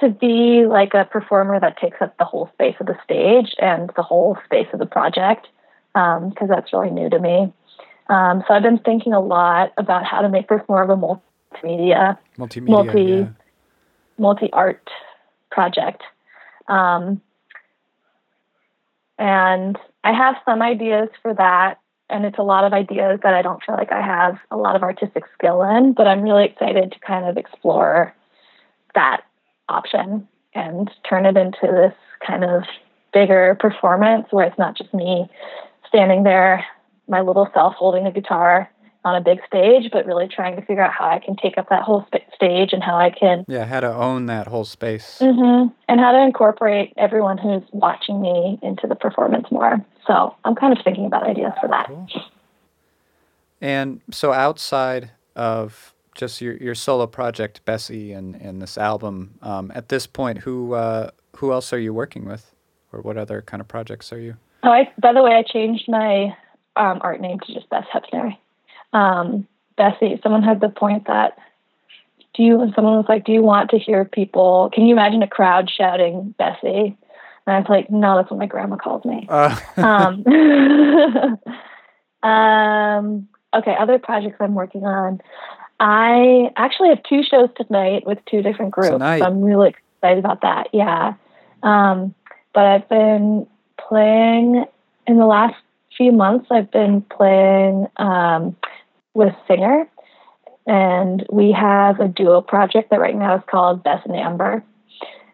to 0.00 0.08
be 0.08 0.64
like 0.66 0.94
a 0.94 1.04
performer 1.04 1.58
that 1.58 1.78
takes 1.78 1.96
up 2.00 2.16
the 2.18 2.24
whole 2.24 2.48
space 2.54 2.76
of 2.80 2.86
the 2.86 2.96
stage 3.02 3.54
and 3.58 3.90
the 3.96 4.02
whole 4.02 4.36
space 4.44 4.68
of 4.72 4.78
the 4.78 4.86
project 4.86 5.48
because 5.92 6.42
um, 6.42 6.48
that's 6.48 6.72
really 6.72 6.90
new 6.90 7.10
to 7.10 7.18
me. 7.18 7.52
Um, 8.08 8.42
so 8.46 8.54
I've 8.54 8.62
been 8.62 8.78
thinking 8.78 9.12
a 9.12 9.20
lot 9.20 9.72
about 9.76 10.04
how 10.04 10.20
to 10.20 10.28
make 10.28 10.48
this 10.48 10.60
more 10.68 10.82
of 10.82 10.90
a 10.90 10.96
multimedia, 10.96 12.16
multimedia 12.38 12.68
multi, 12.68 13.02
yeah. 13.02 13.26
Multi 14.18 14.50
art 14.52 14.88
project. 15.50 16.02
Um, 16.68 17.20
and 19.18 19.78
I 20.04 20.12
have 20.12 20.36
some 20.44 20.62
ideas 20.62 21.08
for 21.22 21.34
that. 21.34 21.80
And 22.10 22.24
it's 22.24 22.38
a 22.38 22.42
lot 22.42 22.64
of 22.64 22.72
ideas 22.72 23.20
that 23.22 23.34
I 23.34 23.42
don't 23.42 23.62
feel 23.62 23.74
like 23.74 23.92
I 23.92 24.00
have 24.00 24.38
a 24.50 24.56
lot 24.56 24.76
of 24.76 24.82
artistic 24.82 25.24
skill 25.34 25.62
in, 25.62 25.92
but 25.92 26.06
I'm 26.06 26.22
really 26.22 26.46
excited 26.46 26.92
to 26.92 26.98
kind 27.00 27.26
of 27.26 27.36
explore 27.36 28.14
that 28.94 29.22
option 29.68 30.26
and 30.54 30.90
turn 31.08 31.26
it 31.26 31.36
into 31.36 31.66
this 31.66 31.92
kind 32.26 32.44
of 32.44 32.62
bigger 33.12 33.56
performance 33.60 34.26
where 34.30 34.46
it's 34.46 34.58
not 34.58 34.76
just 34.76 34.92
me 34.94 35.28
standing 35.86 36.22
there, 36.22 36.64
my 37.08 37.20
little 37.20 37.48
self 37.52 37.74
holding 37.74 38.06
a 38.06 38.12
guitar 38.12 38.70
on 39.04 39.14
a 39.14 39.20
big 39.20 39.38
stage, 39.46 39.90
but 39.92 40.06
really 40.06 40.28
trying 40.28 40.56
to 40.56 40.62
figure 40.62 40.82
out 40.82 40.92
how 40.92 41.08
I 41.08 41.18
can 41.18 41.36
take 41.36 41.56
up 41.56 41.68
that 41.70 41.82
whole 41.82 42.04
sp- 42.10 42.26
stage 42.34 42.72
and 42.72 42.82
how 42.82 42.96
I 42.96 43.10
can. 43.10 43.44
Yeah, 43.48 43.64
how 43.64 43.80
to 43.80 43.92
own 43.92 44.26
that 44.26 44.46
whole 44.46 44.64
space. 44.64 45.18
Mm-hmm, 45.20 45.68
and 45.88 46.00
how 46.00 46.12
to 46.12 46.22
incorporate 46.22 46.92
everyone 46.96 47.38
who's 47.38 47.62
watching 47.72 48.20
me 48.20 48.58
into 48.62 48.86
the 48.86 48.94
performance 48.94 49.46
more. 49.50 49.84
So 50.06 50.34
I'm 50.44 50.54
kind 50.54 50.76
of 50.76 50.82
thinking 50.84 51.06
about 51.06 51.22
ideas 51.24 51.52
for 51.60 51.68
that. 51.68 51.86
Cool. 51.86 52.08
And 53.60 54.00
so 54.10 54.32
outside 54.32 55.10
of 55.36 55.94
just 56.14 56.40
your, 56.40 56.56
your 56.56 56.74
solo 56.74 57.06
project, 57.06 57.64
Bessie, 57.64 58.12
and, 58.12 58.34
and 58.36 58.60
this 58.60 58.76
album, 58.76 59.34
um, 59.42 59.70
at 59.74 59.88
this 59.88 60.06
point, 60.06 60.38
who 60.38 60.74
uh, 60.74 61.10
who 61.36 61.52
else 61.52 61.72
are 61.72 61.78
you 61.78 61.94
working 61.94 62.24
with? 62.24 62.54
Or 62.90 63.02
what 63.02 63.18
other 63.18 63.42
kind 63.42 63.60
of 63.60 63.68
projects 63.68 64.12
are 64.14 64.18
you? 64.18 64.36
Oh, 64.62 64.70
I, 64.70 64.90
by 64.98 65.12
the 65.12 65.22
way, 65.22 65.32
I 65.34 65.42
changed 65.42 65.84
my 65.88 66.34
um, 66.74 67.00
art 67.02 67.20
name 67.20 67.38
to 67.40 67.54
just 67.54 67.68
Bess 67.68 67.84
Hepner 67.92 68.34
um, 68.92 69.46
Bessie, 69.76 70.20
someone 70.22 70.42
had 70.42 70.60
the 70.60 70.68
point 70.68 71.06
that 71.06 71.38
do 72.34 72.42
you 72.42 72.60
and 72.60 72.72
someone 72.74 72.96
was 72.96 73.06
like, 73.08 73.24
Do 73.24 73.32
you 73.32 73.42
want 73.42 73.70
to 73.70 73.78
hear 73.78 74.04
people 74.04 74.70
can 74.72 74.86
you 74.86 74.94
imagine 74.94 75.22
a 75.22 75.28
crowd 75.28 75.70
shouting 75.70 76.34
Bessie? 76.38 76.96
And 77.46 77.56
I 77.56 77.58
was 77.58 77.66
like, 77.68 77.90
No, 77.90 78.16
that's 78.16 78.30
what 78.30 78.38
my 78.38 78.46
grandma 78.46 78.76
called 78.76 79.04
me. 79.04 79.26
Uh. 79.28 79.58
um, 79.76 80.24
um, 82.30 83.28
okay, 83.54 83.74
other 83.78 83.98
projects 83.98 84.36
I'm 84.40 84.54
working 84.54 84.84
on. 84.84 85.20
I 85.80 86.50
actually 86.56 86.88
have 86.88 87.02
two 87.04 87.22
shows 87.22 87.50
tonight 87.56 88.06
with 88.06 88.18
two 88.26 88.42
different 88.42 88.72
groups. 88.72 88.90
Tonight. 88.90 89.20
So 89.20 89.26
I'm 89.26 89.42
really 89.42 89.70
excited 89.70 90.18
about 90.18 90.42
that. 90.42 90.68
Yeah. 90.72 91.14
Um, 91.62 92.14
but 92.52 92.64
I've 92.66 92.88
been 92.88 93.46
playing 93.78 94.64
in 95.06 95.18
the 95.18 95.26
last 95.26 95.54
few 95.96 96.12
months. 96.12 96.48
I've 96.50 96.70
been 96.70 97.02
playing 97.02 97.86
um, 97.96 98.56
with 99.14 99.34
Singer. 99.46 99.88
And 100.66 101.24
we 101.32 101.52
have 101.52 101.98
a 101.98 102.08
duo 102.08 102.42
project 102.42 102.90
that 102.90 103.00
right 103.00 103.16
now 103.16 103.36
is 103.36 103.42
called 103.50 103.82
Bess 103.82 104.02
and 104.04 104.14
Amber. 104.14 104.62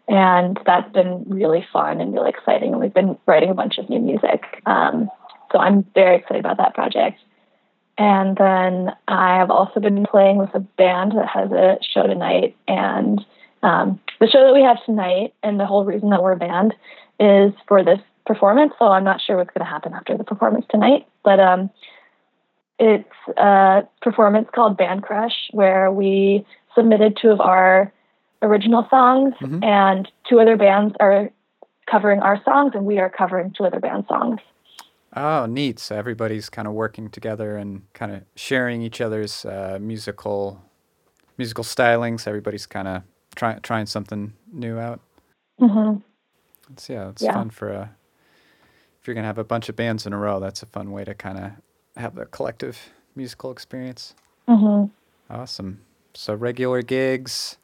And 0.06 0.58
that's 0.64 0.92
been 0.92 1.24
really 1.26 1.66
fun 1.72 2.00
and 2.00 2.12
really 2.12 2.30
exciting. 2.30 2.72
And 2.72 2.80
we've 2.80 2.94
been 2.94 3.18
writing 3.26 3.50
a 3.50 3.54
bunch 3.54 3.78
of 3.78 3.88
new 3.88 3.98
music. 3.98 4.44
Um, 4.66 5.10
so 5.50 5.58
I'm 5.58 5.84
very 5.94 6.16
excited 6.16 6.40
about 6.40 6.58
that 6.58 6.74
project. 6.74 7.18
And 7.96 8.36
then 8.36 8.90
I 9.08 9.38
have 9.38 9.50
also 9.50 9.80
been 9.80 10.04
playing 10.04 10.36
with 10.36 10.54
a 10.54 10.60
band 10.60 11.12
that 11.12 11.28
has 11.28 11.50
a 11.52 11.78
show 11.82 12.06
tonight. 12.06 12.56
And 12.68 13.24
um, 13.62 14.00
the 14.20 14.28
show 14.28 14.46
that 14.46 14.54
we 14.54 14.62
have 14.62 14.84
tonight, 14.84 15.32
and 15.42 15.58
the 15.58 15.66
whole 15.66 15.84
reason 15.84 16.10
that 16.10 16.22
we're 16.22 16.32
a 16.32 16.36
band, 16.36 16.74
is 17.18 17.52
for 17.66 17.84
this 17.84 18.00
performance. 18.26 18.72
So 18.78 18.86
I'm 18.86 19.04
not 19.04 19.20
sure 19.20 19.36
what's 19.36 19.50
going 19.50 19.64
to 19.64 19.70
happen 19.70 19.94
after 19.94 20.16
the 20.16 20.24
performance 20.24 20.66
tonight. 20.70 21.06
But 21.22 21.40
um, 21.40 21.70
it's 22.78 23.08
a 23.36 23.82
performance 24.02 24.48
called 24.54 24.76
Band 24.76 25.02
Crush, 25.02 25.48
where 25.52 25.90
we 25.90 26.44
submitted 26.74 27.18
two 27.20 27.30
of 27.30 27.40
our 27.40 27.92
original 28.42 28.86
songs, 28.90 29.34
mm-hmm. 29.40 29.62
and 29.62 30.10
two 30.28 30.40
other 30.40 30.56
bands 30.56 30.94
are 31.00 31.30
covering 31.90 32.20
our 32.20 32.40
songs, 32.44 32.72
and 32.74 32.84
we 32.84 32.98
are 32.98 33.10
covering 33.10 33.52
two 33.56 33.64
other 33.64 33.80
band 33.80 34.04
songs. 34.08 34.40
Oh, 35.16 35.46
neat! 35.46 35.78
So 35.78 35.94
everybody's 35.94 36.50
kind 36.50 36.66
of 36.66 36.74
working 36.74 37.08
together 37.08 37.56
and 37.56 37.82
kind 37.92 38.12
of 38.12 38.22
sharing 38.34 38.82
each 38.82 39.00
other's 39.00 39.44
uh, 39.44 39.78
musical 39.80 40.60
musical 41.38 41.62
stylings. 41.62 42.26
Everybody's 42.26 42.66
kind 42.66 42.88
of 42.88 43.02
trying 43.36 43.60
trying 43.60 43.86
something 43.86 44.32
new 44.52 44.78
out. 44.78 45.00
Mm-hmm. 45.60 46.00
It's, 46.72 46.88
yeah, 46.88 47.10
it's 47.10 47.22
yeah. 47.22 47.32
fun 47.32 47.50
for 47.50 47.68
a. 47.68 47.94
If 49.00 49.06
you're 49.06 49.14
gonna 49.14 49.26
have 49.26 49.38
a 49.38 49.44
bunch 49.44 49.68
of 49.68 49.76
bands 49.76 50.06
in 50.06 50.12
a 50.12 50.18
row, 50.18 50.40
that's 50.40 50.62
a 50.62 50.66
fun 50.66 50.90
way 50.90 51.04
to 51.04 51.14
kind 51.14 51.38
of 51.38 51.52
have 51.96 52.18
a 52.18 52.26
collective 52.26 52.78
musical 53.14 53.50
experience. 53.50 54.14
Mm-hmm. 54.48 54.92
Awesome. 55.32 55.80
So 56.14 56.34
regular 56.34 56.82
gigs, 56.82 57.58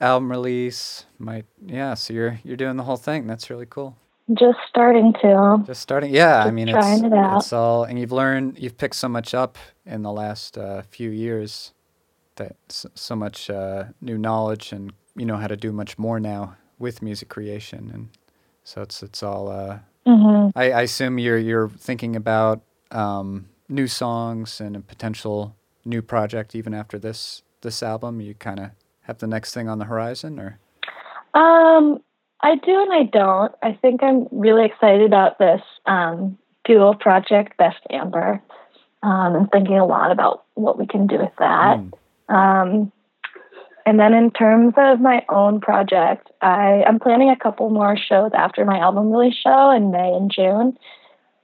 album 0.00 0.30
release, 0.30 1.06
my 1.18 1.44
yeah. 1.66 1.94
So 1.94 2.12
you're 2.12 2.40
you're 2.44 2.56
doing 2.56 2.76
the 2.76 2.84
whole 2.84 2.96
thing. 2.96 3.26
That's 3.26 3.50
really 3.50 3.66
cool. 3.66 3.96
Just 4.34 4.58
starting 4.68 5.12
to. 5.22 5.62
Just 5.66 5.80
starting. 5.80 6.14
Yeah, 6.14 6.38
Just 6.38 6.48
I 6.48 6.50
mean 6.52 6.68
it's 6.68 7.02
it 7.02 7.12
it's 7.12 7.52
all, 7.52 7.84
and 7.84 7.98
you've 7.98 8.12
learned, 8.12 8.58
you've 8.58 8.78
picked 8.78 8.94
so 8.94 9.08
much 9.08 9.34
up 9.34 9.58
in 9.84 10.02
the 10.02 10.12
last 10.12 10.56
uh, 10.56 10.82
few 10.82 11.10
years, 11.10 11.72
that 12.36 12.54
so, 12.68 12.88
so 12.94 13.16
much 13.16 13.50
uh, 13.50 13.84
new 14.00 14.16
knowledge, 14.16 14.72
and 14.72 14.92
you 15.16 15.26
know 15.26 15.36
how 15.36 15.48
to 15.48 15.56
do 15.56 15.72
much 15.72 15.98
more 15.98 16.20
now 16.20 16.56
with 16.78 17.02
music 17.02 17.28
creation, 17.28 17.90
and 17.92 18.08
so 18.64 18.82
it's 18.82 19.02
it's 19.02 19.22
all. 19.22 19.48
Uh, 19.48 19.80
mm-hmm. 20.06 20.56
I, 20.56 20.70
I 20.70 20.82
assume 20.82 21.18
you're 21.18 21.38
you're 21.38 21.68
thinking 21.68 22.14
about 22.14 22.62
um, 22.92 23.48
new 23.72 23.86
songs 23.86 24.60
and 24.60 24.76
a 24.76 24.80
potential 24.80 25.56
new 25.84 26.02
project 26.02 26.54
even 26.54 26.74
after 26.74 26.98
this 26.98 27.42
this 27.62 27.82
album? 27.82 28.20
You 28.20 28.34
kind 28.34 28.60
of 28.60 28.70
have 29.02 29.18
the 29.18 29.26
next 29.26 29.54
thing 29.54 29.68
on 29.68 29.78
the 29.78 29.86
horizon, 29.86 30.38
or? 30.38 30.58
Um, 31.34 32.02
I 32.42 32.56
do 32.56 32.82
and 32.82 32.92
I 32.92 33.04
don't. 33.04 33.52
I 33.62 33.78
think 33.80 34.02
I'm 34.02 34.28
really 34.30 34.66
excited 34.66 35.06
about 35.06 35.38
this 35.38 35.62
um, 35.86 36.38
dual 36.64 36.94
project, 36.94 37.56
Bess 37.56 37.74
Amber. 37.90 38.42
Um, 39.04 39.34
and 39.34 39.50
thinking 39.50 39.78
a 39.78 39.84
lot 39.84 40.12
about 40.12 40.44
what 40.54 40.78
we 40.78 40.86
can 40.86 41.08
do 41.08 41.18
with 41.18 41.32
that. 41.40 41.80
Mm. 41.80 41.92
Um, 42.32 42.92
and 43.84 43.98
then 43.98 44.14
in 44.14 44.30
terms 44.30 44.74
of 44.76 45.00
my 45.00 45.24
own 45.28 45.60
project, 45.60 46.30
I, 46.40 46.84
I'm 46.86 47.00
planning 47.00 47.30
a 47.30 47.36
couple 47.36 47.68
more 47.70 47.96
shows 47.96 48.30
after 48.32 48.64
my 48.64 48.78
album 48.78 49.10
release 49.10 49.34
show 49.34 49.70
in 49.70 49.90
May 49.90 50.12
and 50.12 50.30
June. 50.30 50.78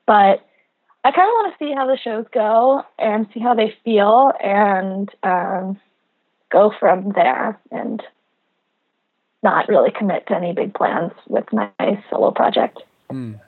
But 0.07 0.47
I 1.05 1.13
kind 1.13 1.29
of 1.29 1.33
want 1.33 1.53
to 1.53 1.65
see 1.65 1.73
how 1.75 1.87
the 1.87 1.97
shows 1.97 2.27
go 2.33 2.83
and 2.99 3.27
see 3.33 3.41
how 3.41 3.55
they 3.55 3.75
feel 3.85 4.33
and 4.43 5.09
um, 5.23 5.81
go 6.51 6.73
from 6.79 7.13
there 7.13 7.59
and 7.71 8.03
not 9.43 9.69
really 9.69 9.91
commit 9.91 10.27
to 10.27 10.37
any 10.37 10.53
big 10.53 10.75
plans 10.75 11.13
with 11.29 11.45
my 11.53 11.71
solo 12.11 12.33
project. 12.33 12.83
Mm. 13.11 13.41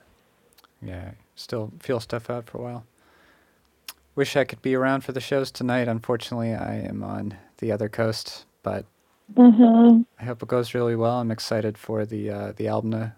Yeah, 0.81 1.11
still 1.35 1.71
feel 1.79 1.99
stuff 1.99 2.29
out 2.29 2.49
for 2.49 2.59
a 2.59 2.61
while. 2.61 2.85
Wish 4.15 4.35
I 4.35 4.43
could 4.43 4.61
be 4.61 4.75
around 4.75 5.01
for 5.01 5.11
the 5.11 5.21
shows 5.21 5.51
tonight. 5.51 5.87
Unfortunately, 5.87 6.53
I 6.53 6.79
am 6.79 7.03
on 7.03 7.37
the 7.57 7.71
other 7.71 7.89
coast, 7.89 8.45
but 8.63 8.85
mm-hmm. 9.33 10.01
I 10.19 10.23
hope 10.25 10.41
it 10.41 10.47
goes 10.47 10.73
really 10.73 10.95
well. 10.95 11.19
I'm 11.19 11.31
excited 11.31 11.77
for 11.77 12.05
the 12.05 12.29
uh, 12.29 12.51
the 12.55 12.67
album 12.67 12.91
to 12.91 13.13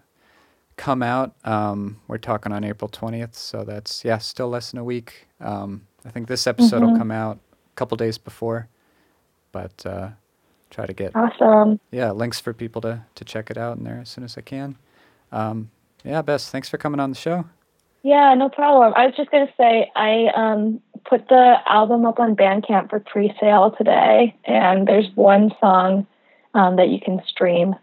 come 0.76 1.02
out. 1.02 1.34
Um, 1.44 2.00
we're 2.08 2.18
talking 2.18 2.52
on 2.52 2.64
April 2.64 2.88
20th, 2.88 3.34
so 3.34 3.64
that's 3.64 4.04
yeah, 4.04 4.18
still 4.18 4.48
less 4.48 4.70
than 4.70 4.80
a 4.80 4.84
week. 4.84 5.28
Um, 5.40 5.86
I 6.04 6.10
think 6.10 6.28
this 6.28 6.46
episode 6.46 6.82
mm-hmm. 6.82 6.92
will 6.92 6.98
come 6.98 7.10
out 7.10 7.38
a 7.52 7.76
couple 7.76 7.96
days 7.96 8.18
before, 8.18 8.68
but 9.52 9.84
uh, 9.86 10.10
try 10.70 10.86
to 10.86 10.92
get 10.92 11.14
awesome. 11.14 11.80
Yeah, 11.90 12.10
links 12.12 12.40
for 12.40 12.52
people 12.52 12.80
to 12.82 13.04
to 13.14 13.24
check 13.24 13.50
it 13.50 13.58
out 13.58 13.76
in 13.78 13.84
there 13.84 14.00
as 14.00 14.08
soon 14.08 14.24
as 14.24 14.36
I 14.36 14.42
can. 14.42 14.76
Um, 15.32 15.70
yeah, 16.04 16.22
Bess, 16.22 16.50
thanks 16.50 16.68
for 16.68 16.78
coming 16.78 17.00
on 17.00 17.10
the 17.10 17.16
show. 17.16 17.46
Yeah, 18.02 18.34
no 18.34 18.50
problem. 18.50 18.92
I 18.96 19.06
was 19.06 19.14
just 19.16 19.30
gonna 19.30 19.52
say 19.56 19.90
I 19.96 20.26
um, 20.34 20.80
put 21.04 21.28
the 21.28 21.56
album 21.66 22.04
up 22.04 22.20
on 22.20 22.36
Bandcamp 22.36 22.90
for 22.90 23.00
pre-sale 23.00 23.74
today, 23.78 24.36
and 24.44 24.86
there's 24.86 25.06
one 25.14 25.52
song 25.60 26.06
um, 26.52 26.76
that 26.76 26.88
you 26.88 27.00
can 27.00 27.22
stream 27.26 27.74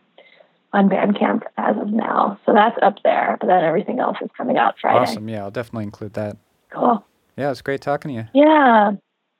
on 0.73 0.89
Bandcamp 0.89 1.41
as 1.57 1.75
of 1.77 1.89
now. 1.89 2.39
So 2.45 2.53
that's 2.53 2.77
up 2.81 2.95
there, 3.03 3.37
but 3.39 3.47
then 3.47 3.63
everything 3.63 3.99
else 3.99 4.17
is 4.21 4.29
coming 4.37 4.57
out 4.57 4.75
Friday. 4.79 4.99
Awesome. 4.99 5.27
Yeah, 5.27 5.43
I'll 5.43 5.51
definitely 5.51 5.83
include 5.85 6.13
that. 6.13 6.37
Cool. 6.69 7.05
Yeah, 7.37 7.51
it's 7.51 7.61
great 7.61 7.81
talking 7.81 8.09
to 8.09 8.15
you. 8.15 8.27
Yeah. 8.33 8.91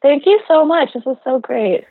Thank 0.01 0.25
you 0.25 0.39
so 0.47 0.65
much. 0.65 0.89
This 0.93 1.05
was 1.05 1.17
so 1.23 1.39
great. 1.39 1.85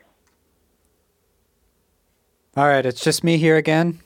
All 2.57 2.67
right, 2.67 2.85
it's 2.85 3.01
just 3.01 3.23
me 3.23 3.37
here 3.37 3.55
again. 3.55 3.99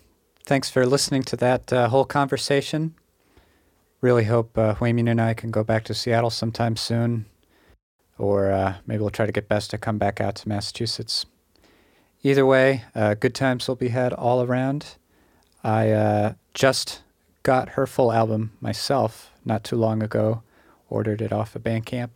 thanks 0.45 0.69
for 0.69 0.85
listening 0.85 1.23
to 1.23 1.35
that 1.37 1.73
uh, 1.73 1.89
whole 1.89 2.05
conversation. 2.05 2.93
Really 4.01 4.25
hope 4.25 4.55
uh, 4.55 4.75
Huimin 4.75 5.09
and 5.09 5.19
I 5.19 5.33
can 5.33 5.49
go 5.49 5.63
back 5.63 5.83
to 5.85 5.95
Seattle 5.95 6.29
sometime 6.29 6.75
soon, 6.75 7.25
or 8.19 8.51
uh, 8.51 8.75
maybe 8.85 9.01
we'll 9.01 9.09
try 9.09 9.25
to 9.25 9.31
get 9.31 9.49
Bess 9.49 9.67
to 9.69 9.79
come 9.79 9.97
back 9.97 10.21
out 10.21 10.35
to 10.35 10.47
Massachusetts. 10.49 11.25
Either 12.21 12.45
way, 12.45 12.83
uh, 12.93 13.15
good 13.15 13.33
times 13.33 13.67
will 13.67 13.75
be 13.75 13.87
had 13.87 14.13
all 14.13 14.43
around. 14.43 14.95
I 15.65 15.89
uh, 15.89 16.33
just 16.53 17.01
got 17.41 17.69
her 17.69 17.87
full 17.87 18.11
album 18.11 18.51
myself 18.61 19.31
not 19.43 19.63
too 19.63 19.75
long 19.75 20.03
ago, 20.03 20.43
ordered 20.89 21.23
it 21.23 21.33
off 21.33 21.55
of 21.55 21.63
Bandcamp, 21.63 22.11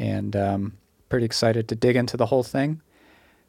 and 0.00 0.34
um, 0.34 0.76
pretty 1.08 1.24
excited 1.24 1.68
to 1.68 1.76
dig 1.76 1.94
into 1.94 2.16
the 2.16 2.26
whole 2.26 2.42
thing. 2.42 2.82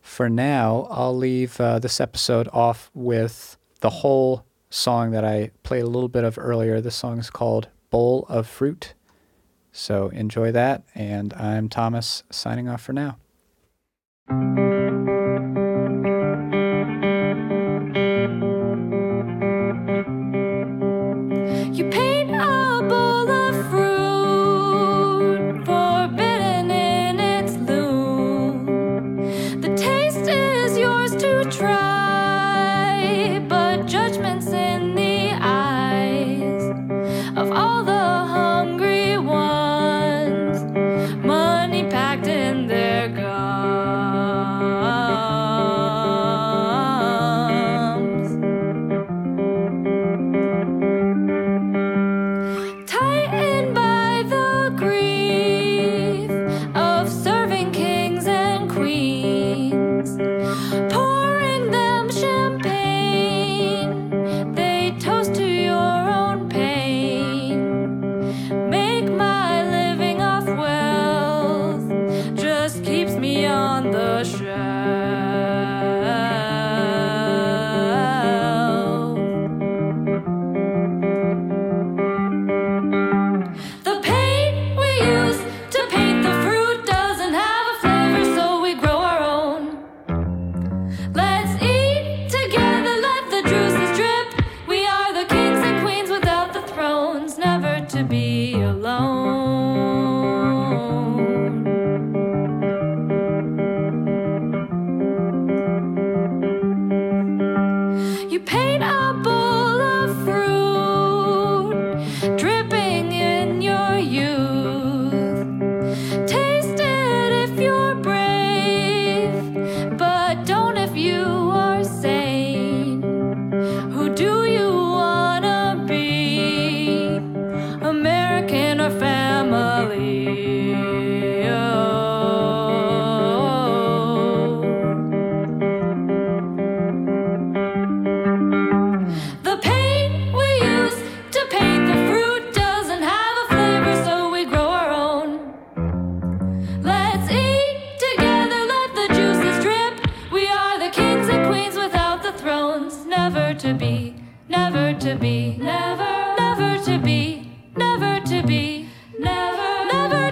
For 0.02 0.30
now, 0.30 0.88
I'll 0.92 1.18
leave 1.18 1.60
uh, 1.60 1.80
this 1.80 2.00
episode 2.00 2.48
off 2.54 2.92
with 2.94 3.58
the 3.80 3.90
whole 3.90 4.46
song 4.70 5.10
that 5.12 5.26
I 5.26 5.50
played 5.64 5.84
a 5.84 5.88
little 5.88 6.10
bit 6.10 6.24
of 6.24 6.38
earlier. 6.38 6.80
This 6.80 6.96
song 6.96 7.18
is 7.18 7.32
called 7.32 7.70
Bowl 7.90 8.28
of 8.30 8.46
Fruit. 8.46 8.94
So 9.72 10.10
enjoy 10.10 10.52
that, 10.52 10.84
and 10.94 11.34
I'm 11.34 11.70
Thomas 11.70 12.22
signing 12.30 12.70
off 12.70 12.84
for 12.84 12.94
now. 12.94 13.18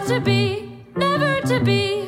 to 0.08 0.20
be, 0.20 0.84
never 0.96 1.42
to 1.48 1.60
be. 1.62 2.05